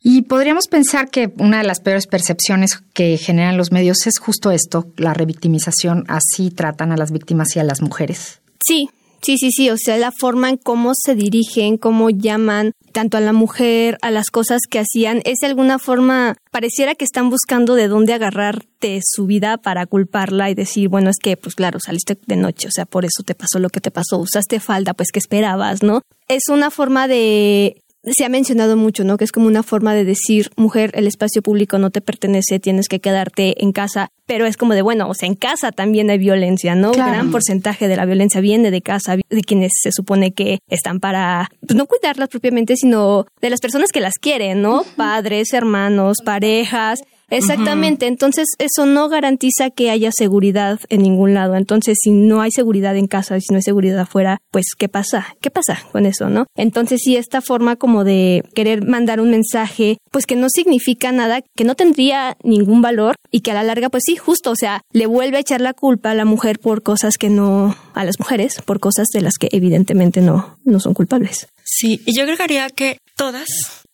Y 0.00 0.22
podríamos 0.22 0.68
pensar 0.68 1.10
que 1.10 1.32
una 1.38 1.58
de 1.58 1.64
las 1.64 1.80
peores 1.80 2.06
percepciones 2.06 2.78
que 2.94 3.16
generan 3.16 3.56
los 3.56 3.72
medios 3.72 4.06
es 4.06 4.18
justo 4.18 4.52
esto, 4.52 4.86
la 4.96 5.12
revictimización. 5.12 6.04
Así 6.06 6.50
tratan 6.50 6.92
a 6.92 6.96
las 6.96 7.10
víctimas 7.10 7.56
y 7.56 7.58
a 7.58 7.64
las 7.64 7.82
mujeres. 7.82 8.40
Sí, 8.64 8.88
sí, 9.26 9.38
sí, 9.38 9.50
sí. 9.50 9.70
O 9.70 9.76
sea, 9.76 9.96
la 9.96 10.12
forma 10.12 10.48
en 10.48 10.56
cómo 10.56 10.92
se 10.94 11.16
dirigen, 11.16 11.76
cómo 11.76 12.10
llaman 12.10 12.72
tanto 12.92 13.18
a 13.18 13.20
la 13.20 13.32
mujer, 13.32 13.98
a 14.00 14.10
las 14.10 14.30
cosas 14.30 14.62
que 14.70 14.78
hacían, 14.78 15.20
es 15.24 15.38
de 15.42 15.48
alguna 15.48 15.78
forma, 15.78 16.36
pareciera 16.50 16.94
que 16.94 17.04
están 17.04 17.28
buscando 17.28 17.74
de 17.74 17.88
dónde 17.88 18.14
agarrarte 18.14 19.00
su 19.02 19.26
vida 19.26 19.58
para 19.58 19.84
culparla 19.84 20.48
y 20.48 20.54
decir, 20.54 20.88
bueno, 20.88 21.10
es 21.10 21.16
que, 21.22 21.36
pues 21.36 21.54
claro, 21.54 21.78
saliste 21.78 22.18
de 22.26 22.36
noche, 22.36 22.68
o 22.68 22.70
sea, 22.70 22.86
por 22.86 23.04
eso 23.04 23.22
te 23.22 23.34
pasó 23.34 23.58
lo 23.58 23.68
que 23.68 23.80
te 23.82 23.90
pasó, 23.90 24.16
usaste 24.18 24.60
falda, 24.60 24.94
pues 24.94 25.10
que 25.12 25.18
esperabas, 25.18 25.82
¿no? 25.82 26.00
Es 26.28 26.44
una 26.48 26.70
forma 26.70 27.06
de 27.06 27.82
se 28.12 28.24
ha 28.24 28.28
mencionado 28.28 28.76
mucho, 28.76 29.04
¿no? 29.04 29.16
Que 29.16 29.24
es 29.24 29.32
como 29.32 29.46
una 29.46 29.62
forma 29.62 29.94
de 29.94 30.04
decir, 30.04 30.50
mujer, 30.56 30.90
el 30.94 31.06
espacio 31.06 31.42
público 31.42 31.78
no 31.78 31.90
te 31.90 32.00
pertenece, 32.00 32.58
tienes 32.60 32.88
que 32.88 33.00
quedarte 33.00 33.62
en 33.62 33.72
casa. 33.72 34.10
Pero 34.26 34.46
es 34.46 34.56
como 34.56 34.74
de, 34.74 34.82
bueno, 34.82 35.08
o 35.08 35.14
sea, 35.14 35.28
en 35.28 35.34
casa 35.34 35.72
también 35.72 36.10
hay 36.10 36.18
violencia, 36.18 36.74
¿no? 36.74 36.92
Claro. 36.92 37.10
Un 37.10 37.16
gran 37.16 37.30
porcentaje 37.30 37.88
de 37.88 37.96
la 37.96 38.06
violencia 38.06 38.40
viene 38.40 38.70
de 38.70 38.82
casa, 38.82 39.16
de 39.16 39.42
quienes 39.42 39.72
se 39.80 39.92
supone 39.92 40.32
que 40.32 40.58
están 40.68 41.00
para, 41.00 41.50
pues 41.60 41.76
no 41.76 41.86
cuidarlas 41.86 42.28
propiamente, 42.28 42.76
sino 42.76 43.26
de 43.40 43.50
las 43.50 43.60
personas 43.60 43.90
que 43.92 44.00
las 44.00 44.14
quieren, 44.14 44.62
¿no? 44.62 44.84
Padres, 44.96 45.52
hermanos, 45.52 46.18
parejas. 46.24 47.00
Exactamente, 47.28 48.06
entonces 48.06 48.46
eso 48.58 48.86
no 48.86 49.08
garantiza 49.08 49.70
que 49.70 49.90
haya 49.90 50.10
seguridad 50.12 50.80
en 50.88 51.02
ningún 51.02 51.34
lado. 51.34 51.56
Entonces, 51.56 51.98
si 52.00 52.10
no 52.10 52.40
hay 52.40 52.50
seguridad 52.50 52.96
en 52.96 53.06
casa 53.06 53.36
si 53.40 53.52
no 53.52 53.56
hay 53.56 53.62
seguridad 53.62 53.98
afuera, 53.98 54.38
pues 54.50 54.66
¿qué 54.78 54.88
pasa? 54.88 55.36
¿Qué 55.40 55.50
pasa 55.50 55.82
con 55.92 56.06
eso, 56.06 56.28
no? 56.28 56.46
Entonces, 56.56 57.00
sí, 57.02 57.16
esta 57.16 57.40
forma 57.40 57.76
como 57.76 58.04
de 58.04 58.42
querer 58.54 58.86
mandar 58.86 59.20
un 59.20 59.30
mensaje, 59.30 59.98
pues 60.10 60.26
que 60.26 60.36
no 60.36 60.48
significa 60.48 61.12
nada, 61.12 61.40
que 61.54 61.64
no 61.64 61.74
tendría 61.74 62.36
ningún 62.42 62.82
valor 62.82 63.16
y 63.30 63.40
que 63.40 63.50
a 63.50 63.54
la 63.54 63.62
larga, 63.62 63.88
pues 63.88 64.04
sí, 64.06 64.16
justo, 64.16 64.50
o 64.50 64.56
sea, 64.56 64.82
le 64.92 65.06
vuelve 65.06 65.36
a 65.36 65.40
echar 65.40 65.60
la 65.60 65.74
culpa 65.74 66.10
a 66.10 66.14
la 66.14 66.24
mujer 66.24 66.58
por 66.58 66.82
cosas 66.82 67.16
que 67.18 67.28
no, 67.28 67.76
a 67.94 68.04
las 68.04 68.18
mujeres, 68.18 68.60
por 68.64 68.80
cosas 68.80 69.08
de 69.12 69.20
las 69.20 69.34
que 69.38 69.48
evidentemente 69.52 70.20
no, 70.20 70.56
no 70.64 70.80
son 70.80 70.94
culpables. 70.94 71.48
Sí, 71.64 72.00
y 72.06 72.16
yo 72.16 72.22
agregaría 72.22 72.68
que 72.70 72.98
todas, 73.16 73.46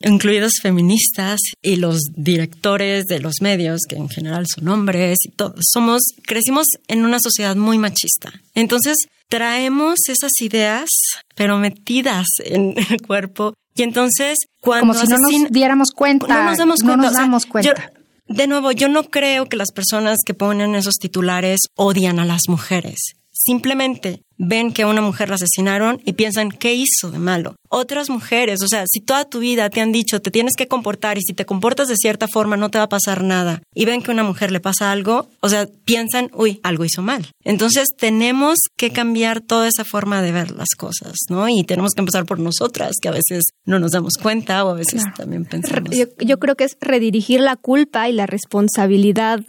incluidos 0.05 0.53
feministas 0.63 1.41
y 1.63 1.77
los 1.77 2.01
directores 2.15 3.07
de 3.07 3.21
los 3.21 3.35
medios, 3.41 3.81
que 3.89 3.97
en 3.97 4.09
general 4.09 4.47
son 4.53 4.69
hombres 4.69 5.19
y 5.25 5.31
todos, 5.31 5.55
somos, 5.73 6.01
crecimos 6.27 6.67
en 6.89 7.05
una 7.05 7.19
sociedad 7.21 7.57
muy 7.57 7.79
machista. 7.79 8.33
Entonces, 8.55 8.97
traemos 9.29 9.99
esas 10.09 10.33
ideas, 10.41 10.89
pero 11.35 11.59
metidas 11.59 12.27
en 12.45 12.75
el 12.91 13.01
cuerpo. 13.03 13.55
Y 13.75 13.83
entonces, 13.83 14.39
cuando 14.61 14.93
Como 14.93 15.07
si 15.07 15.11
no 15.13 15.19
nos 15.19 15.51
diéramos 15.51 15.91
cuenta. 15.93 16.27
no 16.27 16.45
nos 16.45 16.59
damos 16.59 16.81
cuenta. 16.81 16.97
No 16.97 17.03
nos 17.03 17.11
o 17.13 17.15
sea, 17.15 17.23
damos 17.23 17.47
cuenta. 17.47 17.75
yo- 17.75 17.99
de 18.29 18.47
nuevo, 18.47 18.73
yo 18.73 18.89
no 18.89 19.05
creo 19.11 19.47
que 19.47 19.57
las 19.57 19.73
personas 19.73 20.19
que 20.25 20.33
ponen 20.33 20.75
esos 20.75 20.95
titulares 20.95 21.61
odian 21.77 22.19
a 22.19 22.25
las 22.25 22.43
mujeres. 22.49 22.99
Simplemente 23.45 24.23
ven 24.39 24.73
que 24.73 24.83
a 24.83 24.87
una 24.89 25.01
mujer 25.01 25.29
la 25.29 25.37
asesinaron 25.37 26.01
y 26.05 26.13
piensan, 26.15 26.51
¿qué 26.51 26.75
hizo 26.75 27.11
de 27.11 27.19
malo? 27.19 27.55
Otras 27.69 28.11
mujeres, 28.11 28.61
o 28.63 28.69
sea, 28.69 28.85
si 28.87 29.01
toda 29.01 29.25
tu 29.25 29.39
vida 29.39 29.71
te 29.71 29.81
han 29.81 29.93
dicho, 29.93 30.21
te 30.21 30.31
tienes 30.31 30.55
que 30.57 30.69
comportar 30.69 31.17
y 31.17 31.23
si 31.23 31.33
te 31.33 31.47
comportas 31.47 31.89
de 31.89 31.97
cierta 31.97 32.29
forma 32.29 32.57
no 32.57 32.71
te 32.71 32.79
va 32.79 32.85
a 32.85 32.89
pasar 32.89 33.23
nada, 33.23 33.63
y 33.75 33.85
ven 33.85 34.03
que 34.03 34.11
a 34.11 34.15
una 34.15 34.25
mujer 34.25 34.51
le 34.51 34.61
pasa 34.61 34.91
algo, 34.91 35.29
o 35.41 35.49
sea, 35.49 35.69
piensan, 35.85 36.31
uy, 36.35 36.61
algo 36.63 36.85
hizo 36.85 37.03
mal. 37.03 37.29
Entonces 37.45 37.89
tenemos 37.97 38.59
que 38.77 38.91
cambiar 38.91 39.41
toda 39.41 39.69
esa 39.69 39.85
forma 39.85 40.23
de 40.23 40.33
ver 40.33 40.51
las 40.51 40.71
cosas, 40.77 41.15
¿no? 41.29 41.49
Y 41.49 41.65
tenemos 41.65 41.93
que 41.93 42.01
empezar 42.01 42.25
por 42.27 42.41
nosotras, 42.41 42.93
que 43.01 43.09
a 43.09 43.13
veces 43.13 43.45
no 43.65 43.79
nos 43.79 43.93
damos 43.93 44.15
cuenta 44.21 44.65
o 44.65 44.71
a 44.71 44.75
veces 44.75 45.03
también 45.17 45.45
pensamos. 45.45 45.97
Yo, 45.97 46.07
yo 46.19 46.39
creo 46.39 46.57
que 46.57 46.65
es 46.65 46.77
redirigir 46.81 47.41
la 47.41 47.57
culpa 47.57 48.09
y 48.09 48.13
la 48.13 48.27
responsabilidad. 48.27 49.41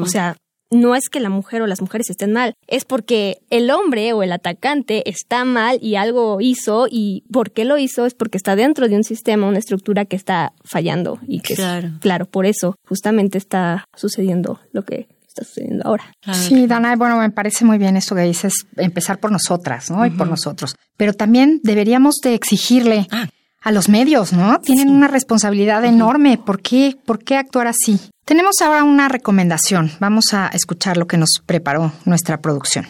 O 0.00 0.06
sea, 0.06 0.36
no 0.70 0.94
es 0.94 1.08
que 1.08 1.20
la 1.20 1.30
mujer 1.30 1.62
o 1.62 1.66
las 1.66 1.80
mujeres 1.80 2.10
estén 2.10 2.32
mal, 2.32 2.54
es 2.68 2.84
porque 2.84 3.38
el 3.50 3.70
hombre 3.70 4.12
o 4.12 4.22
el 4.22 4.32
atacante 4.32 5.08
está 5.10 5.44
mal 5.44 5.78
y 5.82 5.96
algo 5.96 6.40
hizo 6.40 6.86
y 6.90 7.24
por 7.32 7.50
qué 7.50 7.64
lo 7.64 7.76
hizo 7.78 8.06
es 8.06 8.14
porque 8.14 8.36
está 8.38 8.54
dentro 8.56 8.88
de 8.88 8.96
un 8.96 9.04
sistema, 9.04 9.46
una 9.48 9.58
estructura 9.58 10.04
que 10.04 10.16
está 10.16 10.52
fallando 10.64 11.18
y 11.26 11.40
que 11.40 11.54
es- 11.54 11.58
Claro. 11.58 11.90
claro, 12.00 12.26
por 12.26 12.46
eso 12.46 12.76
justamente 12.86 13.36
está 13.38 13.84
sucediendo 13.96 14.60
lo 14.72 14.84
que 14.84 15.08
está 15.26 15.44
sucediendo 15.44 15.86
ahora. 15.86 16.04
Claro. 16.20 16.38
Sí, 16.38 16.66
Dana, 16.66 16.94
bueno, 16.96 17.16
me 17.16 17.30
parece 17.30 17.64
muy 17.64 17.78
bien 17.78 17.96
esto 17.96 18.14
que 18.14 18.22
dices, 18.22 18.66
empezar 18.76 19.18
por 19.18 19.30
nosotras, 19.32 19.90
¿no? 19.90 20.04
Y 20.06 20.10
por 20.10 20.28
nosotros. 20.28 20.74
Pero 20.96 21.12
también 21.14 21.60
deberíamos 21.62 22.16
de 22.22 22.34
exigirle 22.34 23.06
Ah. 23.10 23.28
a 23.62 23.72
los 23.72 23.88
medios, 23.88 24.32
¿no? 24.32 24.58
Tienen 24.60 24.88
una 24.90 25.06
responsabilidad 25.08 25.84
enorme. 25.84 26.38
¿Por 26.38 26.62
qué, 26.62 26.96
¿Por 27.04 27.22
qué 27.22 27.36
actuar 27.36 27.66
así? 27.66 27.98
Tenemos 28.30 28.60
ahora 28.60 28.84
una 28.84 29.08
recomendación. 29.08 29.90
Vamos 29.98 30.26
a 30.34 30.46
escuchar 30.46 30.96
lo 30.96 31.08
que 31.08 31.16
nos 31.16 31.42
preparó 31.44 31.92
nuestra 32.04 32.40
producción. 32.40 32.86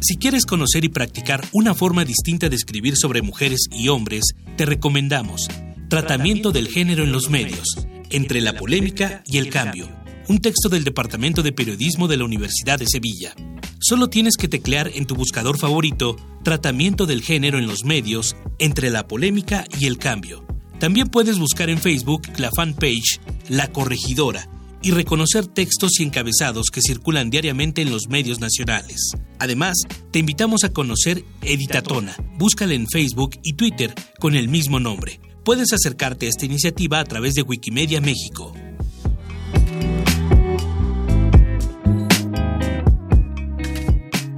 Si 0.00 0.16
quieres 0.16 0.44
conocer 0.46 0.84
y 0.84 0.88
practicar 0.88 1.40
una 1.52 1.74
forma 1.74 2.04
distinta 2.04 2.48
de 2.48 2.56
escribir 2.56 2.96
sobre 2.96 3.22
mujeres 3.22 3.68
y 3.70 3.86
hombres, 3.86 4.24
te 4.56 4.66
recomendamos 4.66 5.48
Tratamiento 5.88 6.50
del 6.50 6.66
género 6.66 7.04
en 7.04 7.12
los 7.12 7.30
medios, 7.30 7.86
entre 8.10 8.40
la 8.40 8.54
polémica 8.54 9.22
y 9.26 9.38
el 9.38 9.48
cambio. 9.48 9.88
Un 10.26 10.40
texto 10.40 10.68
del 10.68 10.82
Departamento 10.82 11.44
de 11.44 11.52
Periodismo 11.52 12.08
de 12.08 12.16
la 12.16 12.24
Universidad 12.24 12.80
de 12.80 12.88
Sevilla. 12.88 13.32
Solo 13.78 14.10
tienes 14.10 14.36
que 14.36 14.48
teclear 14.48 14.90
en 14.92 15.06
tu 15.06 15.14
buscador 15.14 15.56
favorito 15.56 16.16
Tratamiento 16.42 17.06
del 17.06 17.22
género 17.22 17.58
en 17.58 17.68
los 17.68 17.84
medios, 17.84 18.34
entre 18.58 18.90
la 18.90 19.06
polémica 19.06 19.66
y 19.78 19.86
el 19.86 19.98
cambio. 19.98 20.43
También 20.78 21.08
puedes 21.08 21.38
buscar 21.38 21.70
en 21.70 21.78
Facebook 21.78 22.22
la 22.38 22.50
fanpage 22.54 23.20
La 23.48 23.68
Corregidora 23.68 24.48
y 24.82 24.90
reconocer 24.90 25.46
textos 25.46 25.98
y 25.98 26.02
encabezados 26.02 26.66
que 26.70 26.82
circulan 26.82 27.30
diariamente 27.30 27.80
en 27.80 27.90
los 27.90 28.08
medios 28.08 28.38
nacionales. 28.38 29.12
Además, 29.38 29.78
te 30.10 30.18
invitamos 30.18 30.62
a 30.62 30.68
conocer 30.68 31.24
Editatona. 31.40 32.14
Búscala 32.36 32.74
en 32.74 32.86
Facebook 32.86 33.38
y 33.42 33.54
Twitter 33.54 33.94
con 34.20 34.34
el 34.34 34.48
mismo 34.48 34.80
nombre. 34.80 35.20
Puedes 35.42 35.72
acercarte 35.72 36.26
a 36.26 36.28
esta 36.28 36.44
iniciativa 36.44 37.00
a 37.00 37.04
través 37.04 37.34
de 37.34 37.42
Wikimedia 37.42 38.02
México. 38.02 38.52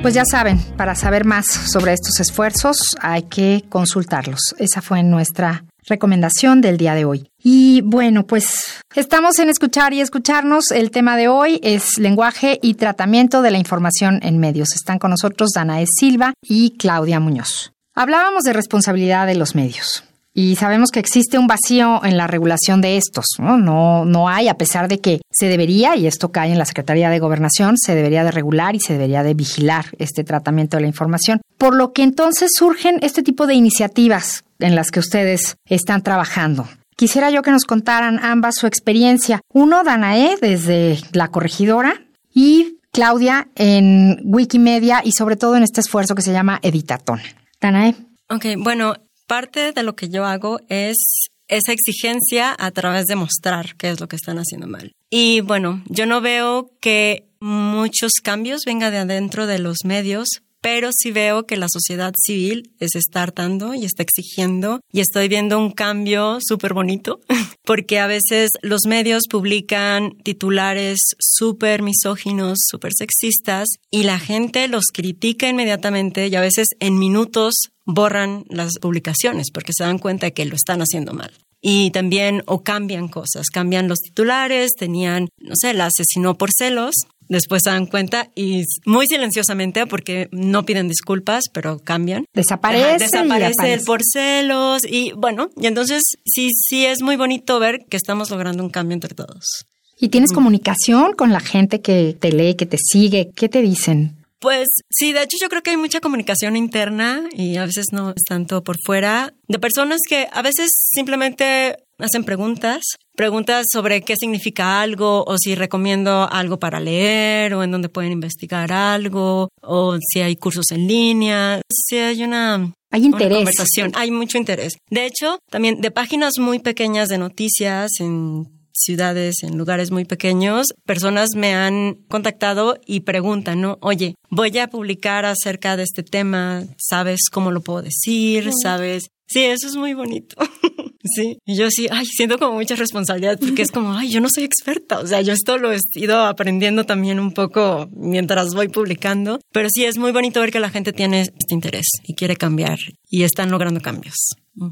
Pues 0.00 0.14
ya 0.14 0.24
saben, 0.24 0.60
para 0.76 0.94
saber 0.94 1.24
más 1.24 1.46
sobre 1.46 1.92
estos 1.92 2.20
esfuerzos 2.20 2.94
hay 3.00 3.22
que 3.22 3.64
consultarlos. 3.68 4.54
Esa 4.58 4.80
fue 4.80 5.02
nuestra 5.02 5.64
recomendación 5.86 6.60
del 6.60 6.76
día 6.76 6.94
de 6.94 7.04
hoy. 7.04 7.30
Y 7.42 7.80
bueno, 7.82 8.26
pues 8.26 8.82
estamos 8.94 9.38
en 9.38 9.48
escuchar 9.48 9.92
y 9.92 10.00
escucharnos. 10.00 10.70
El 10.70 10.90
tema 10.90 11.16
de 11.16 11.28
hoy 11.28 11.60
es 11.62 11.98
lenguaje 11.98 12.58
y 12.62 12.74
tratamiento 12.74 13.42
de 13.42 13.50
la 13.50 13.58
información 13.58 14.20
en 14.22 14.38
medios. 14.38 14.74
Están 14.74 14.98
con 14.98 15.10
nosotros 15.10 15.50
Danae 15.54 15.86
Silva 15.86 16.34
y 16.42 16.76
Claudia 16.76 17.20
Muñoz. 17.20 17.72
Hablábamos 17.94 18.42
de 18.42 18.52
responsabilidad 18.52 19.26
de 19.26 19.36
los 19.36 19.54
medios. 19.54 20.04
Y 20.38 20.56
sabemos 20.56 20.90
que 20.90 21.00
existe 21.00 21.38
un 21.38 21.46
vacío 21.46 22.04
en 22.04 22.18
la 22.18 22.26
regulación 22.26 22.82
de 22.82 22.98
estos, 22.98 23.24
¿no? 23.38 23.56
No, 23.56 24.04
no 24.04 24.28
hay, 24.28 24.48
a 24.48 24.58
pesar 24.58 24.86
de 24.86 25.00
que 25.00 25.22
se 25.30 25.48
debería, 25.48 25.96
y 25.96 26.06
esto 26.06 26.30
cae 26.30 26.52
en 26.52 26.58
la 26.58 26.66
Secretaría 26.66 27.08
de 27.08 27.18
Gobernación, 27.18 27.78
se 27.78 27.94
debería 27.94 28.22
de 28.22 28.32
regular 28.32 28.76
y 28.76 28.80
se 28.80 28.92
debería 28.92 29.22
de 29.22 29.32
vigilar 29.32 29.86
este 29.98 30.24
tratamiento 30.24 30.76
de 30.76 30.82
la 30.82 30.88
información. 30.88 31.40
Por 31.56 31.74
lo 31.74 31.94
que 31.94 32.02
entonces 32.02 32.50
surgen 32.54 32.98
este 33.00 33.22
tipo 33.22 33.46
de 33.46 33.54
iniciativas 33.54 34.44
en 34.58 34.74
las 34.74 34.90
que 34.90 35.00
ustedes 35.00 35.56
están 35.64 36.02
trabajando. 36.02 36.68
Quisiera 36.96 37.30
yo 37.30 37.40
que 37.40 37.50
nos 37.50 37.64
contaran 37.64 38.22
ambas 38.22 38.56
su 38.56 38.66
experiencia. 38.66 39.40
Uno, 39.54 39.84
Danae, 39.84 40.36
desde 40.38 40.98
la 41.12 41.28
corregidora, 41.28 42.02
y 42.34 42.76
Claudia 42.92 43.48
en 43.54 44.20
Wikimedia 44.22 45.00
y 45.02 45.12
sobre 45.12 45.36
todo 45.36 45.56
en 45.56 45.62
este 45.62 45.80
esfuerzo 45.80 46.14
que 46.14 46.20
se 46.20 46.32
llama 46.32 46.58
Editatón. 46.60 47.22
Danae. 47.58 47.94
Ok, 48.28 48.44
bueno, 48.58 48.96
parte 49.26 49.72
de 49.72 49.82
lo 49.82 49.96
que 49.96 50.08
yo 50.08 50.24
hago 50.24 50.60
es 50.68 51.28
esa 51.48 51.72
exigencia 51.72 52.54
a 52.58 52.70
través 52.70 53.06
de 53.06 53.16
mostrar 53.16 53.76
qué 53.76 53.90
es 53.90 54.00
lo 54.00 54.08
que 54.08 54.16
están 54.16 54.38
haciendo 54.38 54.66
mal. 54.66 54.92
Y 55.10 55.40
bueno, 55.40 55.82
yo 55.86 56.06
no 56.06 56.20
veo 56.20 56.70
que 56.80 57.28
muchos 57.40 58.12
cambios 58.22 58.62
vengan 58.66 58.92
de 58.92 58.98
adentro 58.98 59.46
de 59.46 59.58
los 59.58 59.78
medios, 59.84 60.28
pero 60.60 60.90
sí 60.92 61.12
veo 61.12 61.46
que 61.46 61.56
la 61.56 61.68
sociedad 61.68 62.12
civil 62.16 62.72
se 62.80 62.98
está 62.98 63.22
hartando 63.22 63.74
y 63.74 63.84
está 63.84 64.02
exigiendo 64.02 64.80
y 64.92 65.00
estoy 65.00 65.28
viendo 65.28 65.58
un 65.58 65.70
cambio 65.70 66.38
súper 66.40 66.74
bonito 66.74 67.20
porque 67.64 67.98
a 67.98 68.06
veces 68.06 68.50
los 68.62 68.82
medios 68.86 69.24
publican 69.30 70.16
titulares 70.22 70.98
súper 71.18 71.82
misóginos, 71.82 72.58
súper 72.66 72.92
sexistas 72.96 73.68
y 73.90 74.04
la 74.04 74.18
gente 74.18 74.68
los 74.68 74.86
critica 74.92 75.48
inmediatamente 75.48 76.28
y 76.28 76.36
a 76.36 76.40
veces 76.40 76.68
en 76.80 76.98
minutos 76.98 77.54
borran 77.84 78.44
las 78.48 78.72
publicaciones 78.80 79.50
porque 79.52 79.72
se 79.76 79.84
dan 79.84 79.98
cuenta 79.98 80.26
de 80.26 80.32
que 80.32 80.44
lo 80.44 80.56
están 80.56 80.80
haciendo 80.80 81.12
mal. 81.12 81.32
Y 81.62 81.90
también 81.90 82.42
o 82.46 82.62
cambian 82.62 83.08
cosas, 83.08 83.46
cambian 83.52 83.88
los 83.88 83.98
titulares, 84.00 84.72
tenían, 84.78 85.28
no 85.38 85.54
sé, 85.54 85.74
la 85.74 85.86
asesinó 85.86 86.36
por 86.36 86.50
celos 86.56 86.94
Después 87.28 87.62
se 87.64 87.70
dan 87.70 87.86
cuenta 87.86 88.30
y 88.34 88.62
muy 88.84 89.06
silenciosamente, 89.06 89.86
porque 89.86 90.28
no 90.32 90.64
piden 90.64 90.88
disculpas, 90.88 91.44
pero 91.52 91.78
cambian. 91.78 92.26
Desaparece. 92.34 93.04
desaparece 93.04 93.72
el 93.72 93.80
por 93.82 94.00
celos. 94.02 94.82
Y 94.88 95.12
bueno, 95.12 95.50
y 95.60 95.66
entonces 95.66 96.02
sí, 96.24 96.50
sí 96.52 96.86
es 96.86 97.02
muy 97.02 97.16
bonito 97.16 97.58
ver 97.58 97.84
que 97.88 97.96
estamos 97.96 98.30
logrando 98.30 98.62
un 98.62 98.70
cambio 98.70 98.94
entre 98.94 99.14
todos. 99.14 99.66
¿Y 99.98 100.10
tienes 100.10 100.32
comunicación 100.32 101.14
con 101.14 101.32
la 101.32 101.40
gente 101.40 101.80
que 101.80 102.16
te 102.18 102.30
lee, 102.30 102.54
que 102.54 102.66
te 102.66 102.76
sigue? 102.78 103.30
¿Qué 103.34 103.48
te 103.48 103.62
dicen? 103.62 104.14
Pues 104.38 104.68
sí, 104.90 105.12
de 105.12 105.22
hecho 105.22 105.38
yo 105.40 105.48
creo 105.48 105.62
que 105.62 105.70
hay 105.70 105.78
mucha 105.78 106.00
comunicación 106.00 106.56
interna 106.56 107.22
y 107.32 107.56
a 107.56 107.64
veces 107.64 107.86
no 107.92 108.10
es 108.10 108.22
tanto 108.28 108.62
por 108.62 108.76
fuera, 108.84 109.32
de 109.48 109.58
personas 109.58 110.00
que 110.06 110.28
a 110.30 110.42
veces 110.42 110.70
simplemente 110.92 111.76
hacen 111.98 112.24
preguntas, 112.24 112.82
preguntas 113.14 113.66
sobre 113.72 114.02
qué 114.02 114.14
significa 114.16 114.80
algo 114.80 115.24
o 115.26 115.36
si 115.38 115.54
recomiendo 115.54 116.28
algo 116.30 116.58
para 116.58 116.80
leer 116.80 117.54
o 117.54 117.62
en 117.62 117.70
dónde 117.70 117.88
pueden 117.88 118.12
investigar 118.12 118.72
algo 118.72 119.48
o 119.62 119.98
si 120.00 120.20
hay 120.20 120.36
cursos 120.36 120.70
en 120.70 120.86
línea, 120.86 121.60
si 121.70 121.98
hay 121.98 122.22
una 122.22 122.72
hay 122.90 123.04
interés. 123.04 123.36
conversación, 123.36 123.92
hay 123.94 124.10
mucho 124.10 124.38
interés. 124.38 124.74
De 124.90 125.06
hecho, 125.06 125.38
también 125.50 125.80
de 125.80 125.90
páginas 125.90 126.38
muy 126.38 126.58
pequeñas 126.58 127.08
de 127.08 127.18
noticias 127.18 127.90
en 128.00 128.46
ciudades, 128.72 129.42
en 129.42 129.56
lugares 129.56 129.90
muy 129.90 130.04
pequeños, 130.04 130.66
personas 130.84 131.30
me 131.34 131.54
han 131.54 131.94
contactado 132.08 132.78
y 132.86 133.00
preguntan, 133.00 133.60
¿no? 133.60 133.78
Oye, 133.80 134.14
voy 134.30 134.56
a 134.58 134.68
publicar 134.68 135.24
acerca 135.24 135.76
de 135.76 135.84
este 135.84 136.02
tema, 136.02 136.64
¿sabes 136.76 137.20
cómo 137.32 137.50
lo 137.50 137.62
puedo 137.62 137.82
decir? 137.82 138.50
¿Sabes? 138.62 139.08
Sí, 139.26 139.44
eso 139.44 139.66
es 139.66 139.76
muy 139.76 139.94
bonito. 139.94 140.36
sí. 141.14 141.38
Y 141.44 141.56
yo 141.56 141.70
sí, 141.70 141.88
ay, 141.90 142.06
siento 142.06 142.38
como 142.38 142.54
mucha 142.54 142.76
responsabilidad 142.76 143.38
porque 143.38 143.62
es 143.62 143.70
como, 143.70 143.92
ay, 143.94 144.10
yo 144.10 144.20
no 144.20 144.28
soy 144.28 144.44
experta. 144.44 144.98
O 145.00 145.06
sea, 145.06 145.20
yo 145.20 145.32
esto 145.32 145.58
lo 145.58 145.72
he 145.72 145.78
ido 145.94 146.24
aprendiendo 146.24 146.84
también 146.84 147.20
un 147.20 147.32
poco 147.32 147.88
mientras 147.92 148.54
voy 148.54 148.68
publicando. 148.68 149.40
Pero 149.52 149.68
sí, 149.70 149.84
es 149.84 149.98
muy 149.98 150.12
bonito 150.12 150.40
ver 150.40 150.50
que 150.50 150.60
la 150.60 150.70
gente 150.70 150.92
tiene 150.92 151.22
este 151.22 151.54
interés 151.54 151.86
y 152.04 152.14
quiere 152.14 152.36
cambiar 152.36 152.78
y 153.08 153.22
están 153.22 153.50
logrando 153.50 153.80
cambios. 153.80 154.14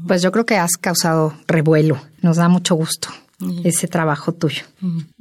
Pues 0.07 0.21
yo 0.21 0.31
creo 0.31 0.45
que 0.45 0.55
has 0.55 0.73
causado 0.73 1.33
revuelo. 1.47 2.01
Nos 2.21 2.37
da 2.37 2.49
mucho 2.49 2.75
gusto 2.75 3.09
ese 3.63 3.87
trabajo 3.87 4.33
tuyo. 4.33 4.63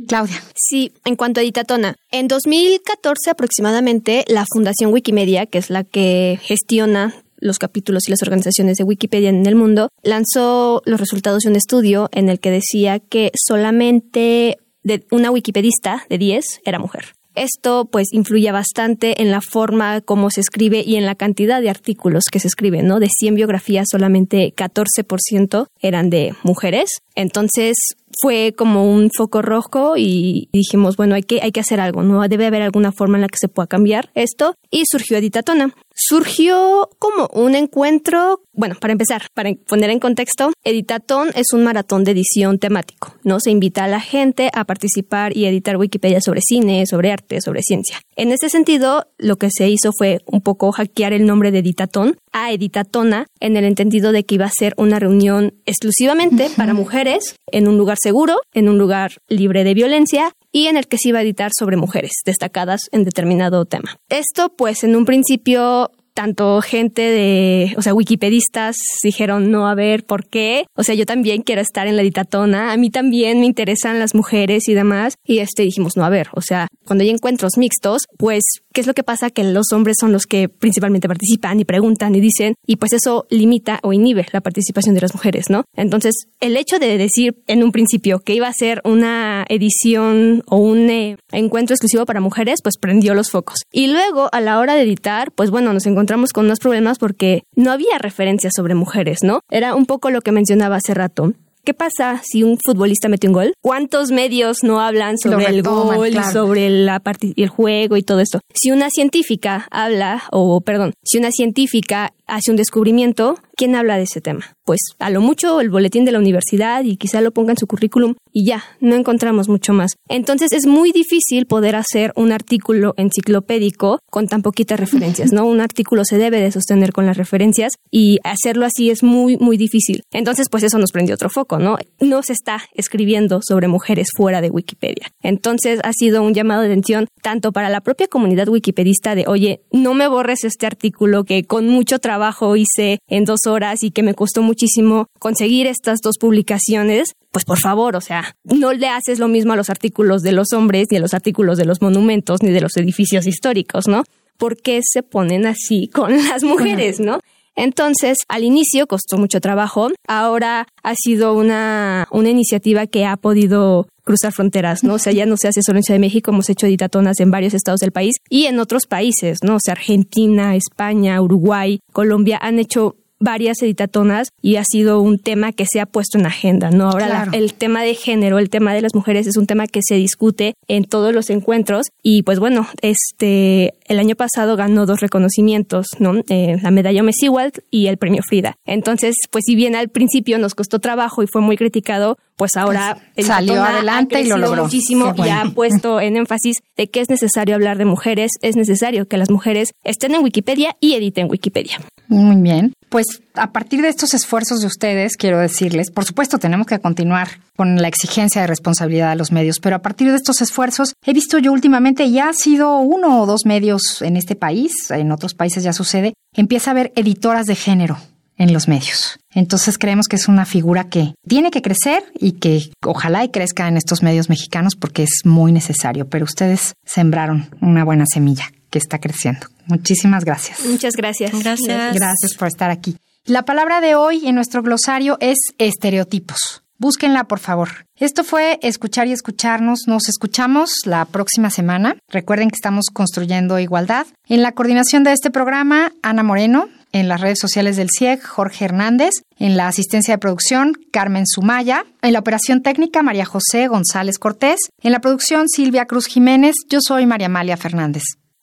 Claudia. 0.07 0.43
Sí, 0.55 0.93
en 1.05 1.17
cuanto 1.17 1.41
a 1.41 1.43
Editatona, 1.43 1.97
en 2.11 2.29
2014 2.29 3.31
aproximadamente 3.31 4.25
la 4.29 4.45
Fundación 4.53 4.93
Wikimedia, 4.93 5.47
que 5.47 5.59
es 5.59 5.71
la 5.71 5.85
que 5.85 6.39
gestiona 6.43 7.15
los 7.45 7.59
capítulos 7.59 8.09
y 8.09 8.11
las 8.11 8.23
organizaciones 8.23 8.79
de 8.79 8.85
Wikipedia 8.85 9.29
en 9.29 9.47
el 9.47 9.55
mundo, 9.55 9.91
lanzó 10.03 10.83
los 10.87 10.99
resultados 10.99 11.43
de 11.43 11.51
un 11.51 11.57
estudio 11.57 12.09
en 12.13 12.29
el 12.29 12.41
que 12.41 12.51
decía 12.51 12.99
que 12.99 13.31
solamente 13.35 14.59
de 14.83 15.07
una 15.11 15.31
wikipedista 15.31 16.05
de 16.09 16.19
10 16.19 16.45
era 16.65 16.79
mujer. 16.79 17.15
Esto 17.35 17.89
pues 17.91 18.13
influye 18.13 18.51
bastante 18.53 19.21
en 19.21 19.31
la 19.31 19.41
forma 19.41 20.01
como 20.01 20.31
se 20.31 20.41
escribe 20.41 20.85
y 20.87 20.97
en 20.97 21.05
la 21.05 21.17
cantidad 21.17 21.61
de 21.61 21.69
artículos 21.69 22.25
que 22.31 22.39
se 22.39 22.47
escriben, 22.47 22.87
¿no? 22.87 23.01
De 23.01 23.09
100 23.09 23.35
biografías 23.35 23.89
solamente 23.91 24.55
14% 24.55 25.67
eran 25.81 26.11
de 26.11 26.35
mujeres. 26.45 27.03
Entonces 27.17 27.77
fue 28.23 28.55
como 28.57 28.89
un 28.89 29.11
foco 29.11 29.43
rojo 29.43 29.95
y 29.97 30.49
dijimos, 30.53 30.97
bueno, 30.97 31.17
hay 31.17 31.25
que, 31.25 31.41
hay 31.43 31.51
que 31.51 31.61
hacer 31.61 31.81
algo, 31.81 32.05
¿no? 32.05 32.27
Debe 32.29 32.47
haber 32.47 32.63
alguna 32.63 32.93
forma 32.93 33.17
en 33.17 33.23
la 33.23 33.29
que 33.29 33.39
se 33.39 33.49
pueda 33.49 33.67
cambiar 33.67 34.11
esto 34.15 34.55
y 34.71 34.85
surgió 34.89 35.17
Editatona 35.19 35.75
surgió 35.95 36.91
como 36.99 37.29
un 37.33 37.55
encuentro, 37.55 38.43
bueno, 38.53 38.75
para 38.81 38.93
empezar, 38.93 39.23
para 39.33 39.51
poner 39.67 39.91
en 39.91 40.01
contexto, 40.01 40.53
Editatón 40.65 41.31
es 41.35 41.53
un 41.53 41.65
maratón 41.65 42.05
de 42.05 42.13
edición 42.13 42.59
temático, 42.59 43.15
¿no? 43.23 43.41
Se 43.41 43.51
invita 43.51 43.85
a 43.85 43.89
la 43.89 44.01
gente 44.01 44.51
a 44.53 44.65
participar 44.65 45.37
y 45.37 45.47
editar 45.47 45.77
Wikipedia 45.77 46.21
sobre 46.21 46.41
cine, 46.41 46.85
sobre 46.87 47.13
arte, 47.13 47.41
sobre 47.41 47.63
ciencia. 47.63 48.01
En 48.17 48.33
ese 48.33 48.49
sentido, 48.49 49.07
lo 49.19 49.37
que 49.37 49.49
se 49.51 49.69
hizo 49.69 49.91
fue 49.97 50.21
un 50.27 50.41
poco 50.41 50.73
hackear 50.73 51.13
el 51.13 51.27
nombre 51.27 51.51
de 51.51 51.61
Editatón 51.61 52.17
a 52.33 52.53
Editatona 52.53 53.27
en 53.41 53.57
el 53.57 53.65
entendido 53.65 54.13
de 54.13 54.25
que 54.25 54.35
iba 54.35 54.47
a 54.47 54.51
ser 54.51 54.75
una 54.77 54.99
reunión 54.99 55.55
exclusivamente 55.67 56.51
para 56.57 56.75
mujeres 56.75 57.37
en 57.47 57.69
un 57.69 57.79
lugar 57.79 57.99
seguro, 58.01 58.41
en 58.53 58.69
un 58.69 58.79
lugar 58.79 59.13
libre 59.29 59.65
de 59.65 59.75
violencia 59.75 60.35
y 60.55 60.69
en 60.69 60.77
el 60.77 60.87
que 60.87 60.99
se 60.99 61.09
iba 61.09 61.19
a 61.19 61.23
editar 61.23 61.51
sobre 61.53 61.77
mujeres 61.77 62.13
destacadas 62.25 62.83
en 62.93 63.03
determinado 63.03 63.65
tema. 63.65 63.99
Esto, 64.09 64.55
pues, 64.57 64.85
en 64.85 64.95
un 64.95 65.05
principio 65.05 65.91
tanto 66.15 66.63
gente 66.63 67.03
de, 67.03 67.75
o 67.77 67.83
sea, 67.83 67.93
wikipedistas 67.93 68.77
dijeron, 69.03 69.51
no, 69.51 69.69
a 69.69 69.75
ver, 69.75 70.05
¿por 70.05 70.27
qué? 70.27 70.65
O 70.77 70.85
sea, 70.85 70.95
yo 70.95 71.07
también 71.07 71.43
quiero 71.43 71.61
estar 71.61 71.87
en 71.89 71.97
la 71.97 72.03
editatona, 72.03 72.73
a 72.73 72.77
mí 72.77 72.91
también 72.91 73.41
me 73.41 73.47
interesan 73.47 73.99
las 73.99 74.15
mujeres 74.15 74.69
y 74.69 74.75
demás. 74.75 75.17
Y 75.25 75.41
este 75.41 75.65
dijimos, 75.65 75.97
no, 75.97 76.05
a 76.05 76.09
ver, 76.11 76.29
o 76.33 76.41
sea, 76.41 76.69
cuando 76.85 77.03
hay 77.03 77.11
encuentros 77.11 77.59
mixtos, 77.59 78.03
pues, 78.17 78.45
¿qué 78.73 78.81
es 78.81 78.87
lo 78.87 78.95
que 78.95 79.03
pasa? 79.03 79.31
Que 79.31 79.43
los 79.43 79.73
hombres 79.73 79.97
son 79.99 80.13
los 80.13 80.27
que 80.27 80.49
principalmente 80.49 81.09
participan 81.09 81.59
y 81.59 81.65
preguntan 81.65 82.15
y 82.15 82.21
dicen, 82.21 82.55
y 82.65 82.77
pues 82.77 82.93
eso 82.93 83.27
limita 83.29 83.81
o 83.83 83.93
inhibe 83.93 84.27
la 84.33 84.41
participación 84.41 84.95
de 84.95 85.01
las 85.01 85.15
mujeres, 85.15 85.51
¿no? 85.51 85.65
Entonces, 85.77 86.29
el 86.41 86.57
hecho 86.57 86.79
de 86.79 86.97
decir 86.97 87.43
en 87.49 87.65
un 87.65 87.73
principio 87.73 88.21
que 88.21 88.35
iba 88.35 88.47
a 88.47 88.53
ser 88.53 88.81
una 88.85 89.45
edición 89.49 90.45
o 90.47 90.59
un 90.59 90.91
eh, 90.91 91.17
encuentro 91.33 91.75
exclusivo 91.75 92.07
para 92.07 92.21
mujeres, 92.21 92.61
pues 92.63 92.79
prendió 92.79 93.15
los 93.15 93.31
focos. 93.31 93.59
Y 93.73 93.89
luego, 93.89 94.29
a 94.31 94.41
la 94.41 94.61
hora 94.61 94.75
de 94.75 94.83
editar, 94.83 95.33
pues 95.33 95.51
bueno, 95.51 95.73
nos 95.73 95.87
encontramos 95.87 96.04
con 96.33 96.47
unos 96.47 96.59
problemas 96.59 96.99
porque 96.99 97.45
no 97.57 97.73
había 97.73 97.99
referencias 97.99 98.53
sobre 98.57 98.75
mujeres, 98.75 99.23
¿no? 99.23 99.41
Era 99.51 99.75
un 99.75 99.87
poco 99.87 100.11
lo 100.11 100.21
que 100.21 100.33
mencionaba 100.33 100.77
hace 100.77 100.95
rato. 100.95 101.33
¿Qué 101.65 101.73
pasa 101.73 102.21
si 102.23 102.43
un 102.43 102.59
futbolista 102.63 103.09
mete 103.09 103.27
un 103.27 103.33
gol? 103.33 103.55
¿Cuántos 103.63 104.11
medios 104.11 104.59
no 104.63 104.81
hablan 104.81 105.17
sobre 105.17 105.47
el 105.47 105.63
gol, 105.63 106.13
sobre 106.31 106.69
la 106.69 107.03
el 107.37 107.49
juego 107.49 107.97
y 107.97 108.03
todo 108.03 108.21
esto? 108.21 108.41
Si 108.55 108.71
una 108.71 108.91
científica 108.91 109.67
habla, 109.71 110.25
o 110.31 110.61
perdón, 110.61 110.93
si 111.03 111.17
una 111.17 111.31
científica 111.31 112.13
hace 112.27 112.51
un 112.51 112.59
descubrimiento, 112.59 113.39
¿quién 113.57 113.77
habla 113.77 113.97
de 113.97 114.03
ese 114.03 114.21
tema? 114.21 114.55
Pues 114.65 114.81
a 114.99 115.11
lo 115.11 115.21
mucho 115.21 115.61
el 115.61 115.71
boletín 115.71 116.05
de 116.05 116.13
la 116.13 116.19
universidad 116.19 116.85
y 116.85 116.97
quizá 116.97 117.21
lo 117.21 117.33
ponga 117.33 117.53
en 117.53 117.59
su 117.59 117.67
currículum 117.67 118.15
y 118.33 118.47
ya, 118.47 118.65
no 118.81 118.97
encontramos 118.97 119.49
mucho 119.49 119.73
más. 119.73 119.93
Entonces 120.09 120.53
es 120.53 120.67
muy 120.67 120.91
difícil 120.91 121.47
poder 121.47 121.77
hacer 121.77 122.13
un 122.17 122.33
artículo 122.33 122.95
enciclopédico 122.97 124.01
con 124.11 124.27
tan 124.27 124.43
poquitas 124.43 124.81
referencias, 124.81 125.33
¿no? 125.33 125.45
Un 125.47 125.61
artículo 125.61 126.05
se 126.05 126.19
debe 126.19 126.41
de 126.41 126.51
sostener 126.51 126.93
con 126.93 127.07
las 127.07 127.17
referencias 127.17 127.75
y 127.91 128.19
hacerlo 128.25 128.65
así 128.67 128.91
es 128.91 129.03
muy, 129.03 129.37
muy 129.37 129.57
difícil. 129.57 130.03
Entonces 130.13 130.49
pues 130.51 130.65
eso 130.65 130.79
nos 130.79 130.93
prendió 130.93 131.15
otro 131.15 131.29
foco, 131.29 131.59
¿no? 131.59 131.77
No 132.01 132.23
se 132.23 132.33
está 132.33 132.63
escribiendo 132.75 133.41
sobre 133.47 133.69
mujeres 133.69 134.09
fuera 134.17 134.41
de 134.41 134.51
Wikipedia. 134.51 135.13
Entonces 135.23 135.81
ha 135.85 135.93
sido 135.93 136.23
un 136.23 136.35
llamado 136.35 136.63
de 136.63 136.69
atención 136.69 137.07
tanto 137.23 137.53
para 137.53 137.69
la 137.69 137.81
propia 137.81 138.09
comunidad 138.09 138.49
wikipedista 138.49 139.15
de, 139.15 139.27
oye, 139.27 139.61
no 139.71 139.95
me 139.95 140.09
borres 140.09 140.45
este 140.45 140.67
artículo 140.67 141.25
que 141.25 141.45
con 141.45 141.69
mucho 141.69 141.99
trabajo 141.99 142.57
hice 142.57 142.99
en 143.09 143.25
dos 143.25 143.47
horas 143.47 143.83
y 143.83 143.91
que 143.91 144.03
me 144.03 144.15
costó 144.15 144.43
muchísimo 144.55 145.09
conseguir 145.19 145.67
estas 145.67 145.99
dos 146.01 146.17
publicaciones, 146.19 147.15
pues 147.33 147.45
por 147.45 147.59
favor, 147.59 147.97
o 147.97 148.01
sea, 148.01 148.37
no 148.45 148.73
le 148.73 148.87
haces 148.87 149.19
lo 149.19 149.27
mismo 149.27 149.53
a 149.53 149.57
los 149.57 149.69
artículos 149.69 150.23
de 150.23 150.31
los 150.31 150.53
hombres, 150.53 150.87
ni 150.91 150.99
a 150.99 151.01
los 151.01 151.13
artículos 151.13 151.59
de 151.59 151.65
los 151.65 151.83
monumentos, 151.83 152.41
ni 152.43 152.53
de 152.53 152.61
los 152.61 152.77
edificios 152.77 153.27
históricos, 153.27 153.89
¿no? 153.89 154.05
¿Por 154.39 154.57
qué 154.57 154.81
se 154.83 155.03
ponen 155.03 155.45
así 155.47 155.89
con 155.89 156.17
las 156.29 156.45
mujeres, 156.45 157.01
no? 157.01 157.19
Entonces, 157.57 158.19
al 158.29 158.45
inicio 158.45 158.87
costó 158.87 159.17
mucho 159.19 159.41
trabajo, 159.41 159.91
ahora 160.07 160.67
ha 160.83 160.95
sido 160.95 161.35
una, 161.35 162.07
una 162.11 162.29
iniciativa 162.29 162.87
que 162.87 163.07
ha 163.07 163.17
podido 163.17 163.89
cruzar 164.05 164.33
fronteras, 164.33 164.85
¿no? 164.85 164.95
O 164.95 164.99
sea, 164.99 165.13
ya 165.13 165.27
no 165.27 165.37
se 165.37 165.49
hace 165.49 165.63
solo 165.65 165.79
en 165.79 165.83
Ciudad 165.83 165.97
de 165.97 166.07
México, 166.07 166.31
hemos 166.31 166.51
hecho 166.51 166.67
editatonas 166.67 167.19
en 167.21 167.31
varios 167.31 167.55
estados 167.55 167.81
del 167.81 167.93
país 167.93 168.17
y 168.29 168.47
en 168.47 168.59
otros 168.59 168.87
países, 168.87 169.39
¿no? 169.43 169.57
O 169.57 169.61
sea, 169.61 169.73
Argentina, 169.73 170.55
España, 170.57 171.21
Uruguay, 171.21 171.81
Colombia 171.93 172.39
han 172.41 172.59
hecho 172.59 172.97
varias 173.19 173.63
editatonas 173.63 174.29
y 174.43 174.57
ha 174.57 174.65
sido 174.65 175.01
un 175.01 175.19
tema 175.19 175.53
que 175.53 175.67
se 175.71 175.81
ha 175.81 175.87
puesto 175.87 176.19
en 176.19 176.27
agenda, 176.27 176.71
¿no? 176.71 176.91
Ahora 176.91 177.29
el 177.33 177.55
tema 177.55 177.83
de 177.83 177.95
género, 177.95 178.39
el 178.39 178.51
tema 178.51 178.75
de 178.75 178.83
las 178.83 178.95
mujeres 178.95 179.27
es 179.27 179.37
un 179.37 179.47
tema 179.47 179.67
que 179.67 179.81
se 179.83 179.95
discute 179.95 180.55
en 180.69 180.85
todos 180.85 181.15
los 181.15 181.31
encuentros 181.31 181.87
y 182.03 182.23
pues 182.23 182.39
bueno, 182.39 182.67
este 182.83 183.75
el 183.87 183.99
año 183.99 184.17
pasado 184.17 184.57
ganó 184.57 184.87
dos 184.87 185.01
reconocimientos, 185.01 185.87
¿no? 185.99 186.23
Eh, 186.29 186.59
la 186.63 186.71
medalla 186.71 187.03
Messi 187.03 187.29
y 187.71 187.87
el 187.87 187.97
premio 187.97 188.23
Frida. 188.23 188.57
Entonces, 188.67 189.15
pues 189.31 189.45
si 189.47 189.55
bien 189.55 189.75
al 189.75 189.89
principio 189.89 190.39
nos 190.39 190.55
costó 190.55 190.79
trabajo 190.79 191.23
y 191.23 191.27
fue 191.27 191.41
muy 191.41 191.57
criticado, 191.57 192.19
pues 192.37 192.57
ahora 192.57 192.99
pues, 193.15 193.27
salió 193.27 193.63
adelante 193.63 194.21
y 194.21 194.27
lo 194.27 194.37
logró. 194.37 194.65
muchísimo 194.65 195.15
y 195.17 195.29
ha 195.29 195.45
puesto 195.55 196.01
en 196.01 196.17
énfasis 196.17 196.59
de 196.77 196.89
que 196.89 197.01
es 197.01 197.09
necesario 197.09 197.55
hablar 197.55 197.79
de 197.79 197.85
mujeres, 197.85 198.33
es 198.43 198.57
necesario 198.57 199.07
que 199.07 199.17
las 199.17 199.31
mujeres 199.31 199.73
estén 199.85 200.15
en 200.15 200.23
Wikipedia 200.23 200.77
y 200.81 200.95
editen 200.95 201.29
Wikipedia. 201.31 201.81
Muy 202.09 202.37
bien. 202.37 202.73
Pues 202.89 203.07
a 203.35 203.51
partir 203.51 203.83
de 203.83 203.89
estos 203.89 204.15
esfuerzos 204.15 204.61
de 204.61 204.67
ustedes, 204.67 205.17
quiero 205.17 205.39
decirles, 205.39 205.91
por 205.91 206.05
supuesto 206.05 206.39
tenemos 206.39 206.67
que 206.67 206.79
continuar 206.79 207.29
con 207.57 207.77
la 207.81 207.89
exigencia 207.89 208.43
de 208.43 208.47
responsabilidad 208.47 209.11
de 209.11 209.17
los 209.17 209.33
medios, 209.33 209.59
pero 209.61 209.77
a 209.77 209.83
partir 209.83 210.11
de 210.11 210.17
estos 210.17 210.41
esfuerzos 210.41 210.95
he 211.05 211.13
visto 211.13 211.39
yo 211.39 211.53
últimamente, 211.53 212.11
ya 212.11 212.29
ha 212.29 212.33
sido 212.35 212.79
uno 212.79 213.23
o 213.23 213.27
dos 213.27 213.47
medios 213.47 214.03
en 214.03 214.17
este 214.17 214.37
país, 214.37 214.73
en 214.91 215.11
otros 215.13 215.35
países 215.35 215.65
ya 215.65 215.73
sucede, 215.73 216.15
empieza 216.35 216.71
a 216.71 216.73
haber 216.73 216.93
editoras 216.95 217.47
de 217.47 217.57
género 217.57 217.99
en 218.37 218.53
los 218.53 218.69
medios. 218.69 219.19
Entonces 219.33 219.79
creemos 219.79 220.07
que 220.07 220.17
es 220.17 220.29
una 220.29 220.45
figura 220.45 220.85
que 220.85 221.15
tiene 221.27 221.51
que 221.51 221.63
crecer 221.63 222.05
y 222.19 222.33
que 222.33 222.71
ojalá 222.85 223.25
y 223.25 223.31
crezca 223.31 223.69
en 223.69 223.77
estos 223.77 224.03
medios 224.03 224.29
mexicanos 224.29 224.77
porque 224.77 225.05
es 225.05 225.23
muy 225.25 225.53
necesario, 225.53 226.09
pero 226.09 226.25
ustedes 226.25 226.75
sembraron 226.85 227.49
una 227.61 227.85
buena 227.85 228.05
semilla 228.07 228.51
que 228.75 228.81
está 228.81 228.99
creciendo. 228.99 229.47
Muchísimas 229.67 230.25
gracias. 230.25 230.67
Muchas 230.67 230.97
gracias. 230.97 231.31
Gracias. 231.31 231.95
Gracias 231.95 232.35
por 232.37 232.49
estar 232.49 232.73
aquí. 232.73 232.97
La 233.25 233.45
palabra 233.45 233.81
de 233.81 233.95
hoy 233.95 234.27
en 234.27 234.35
nuestro 234.35 234.65
glosario 234.65 235.17
es 235.21 235.39
estereotipos. 235.59 236.65
Búsquenla, 236.77 237.23
por 237.29 237.39
favor. 237.39 237.87
Esto 237.95 238.25
fue 238.25 238.59
Escuchar 238.63 239.07
y 239.07 239.13
Escucharnos. 239.13 239.83
Nos 239.87 240.09
escuchamos 240.09 240.73
la 240.87 241.05
próxima 241.05 241.51
semana. 241.51 241.97
Recuerden 242.09 242.51
que 242.51 242.57
estamos 242.57 242.87
construyendo 242.93 243.61
igualdad. 243.61 244.09
En 244.27 244.43
la 244.43 244.51
coordinación 244.51 245.05
de 245.05 245.13
este 245.13 245.31
programa, 245.31 245.93
Ana 246.03 246.25
Moreno. 246.25 246.69
En 246.91 247.07
las 247.07 247.21
redes 247.21 247.39
sociales 247.41 247.77
del 247.77 247.91
CIEG, 247.97 248.25
Jorge 248.25 248.65
Hernández. 248.65 249.13
En 249.39 249.57
la 249.57 249.69
asistencia 249.69 250.15
de 250.15 250.19
producción, 250.19 250.73
Carmen 250.91 251.29
Sumaya. 251.29 251.85
En 252.03 252.13
la 252.13 252.19
operación 252.19 252.61
técnica, 252.61 253.05
María 253.05 253.25
José 253.25 253.69
González 253.69 254.19
Cortés. 254.19 254.59
En 254.83 254.91
la 254.91 254.99
producción, 254.99 255.49
Silvia 255.49 255.87
Cruz 255.87 256.07
Jiménez. 256.07 256.57
Yo 256.69 256.81
soy 256.81 257.07
María 257.07 257.27
Amalia 257.27 257.57
Fernández. 257.57 258.03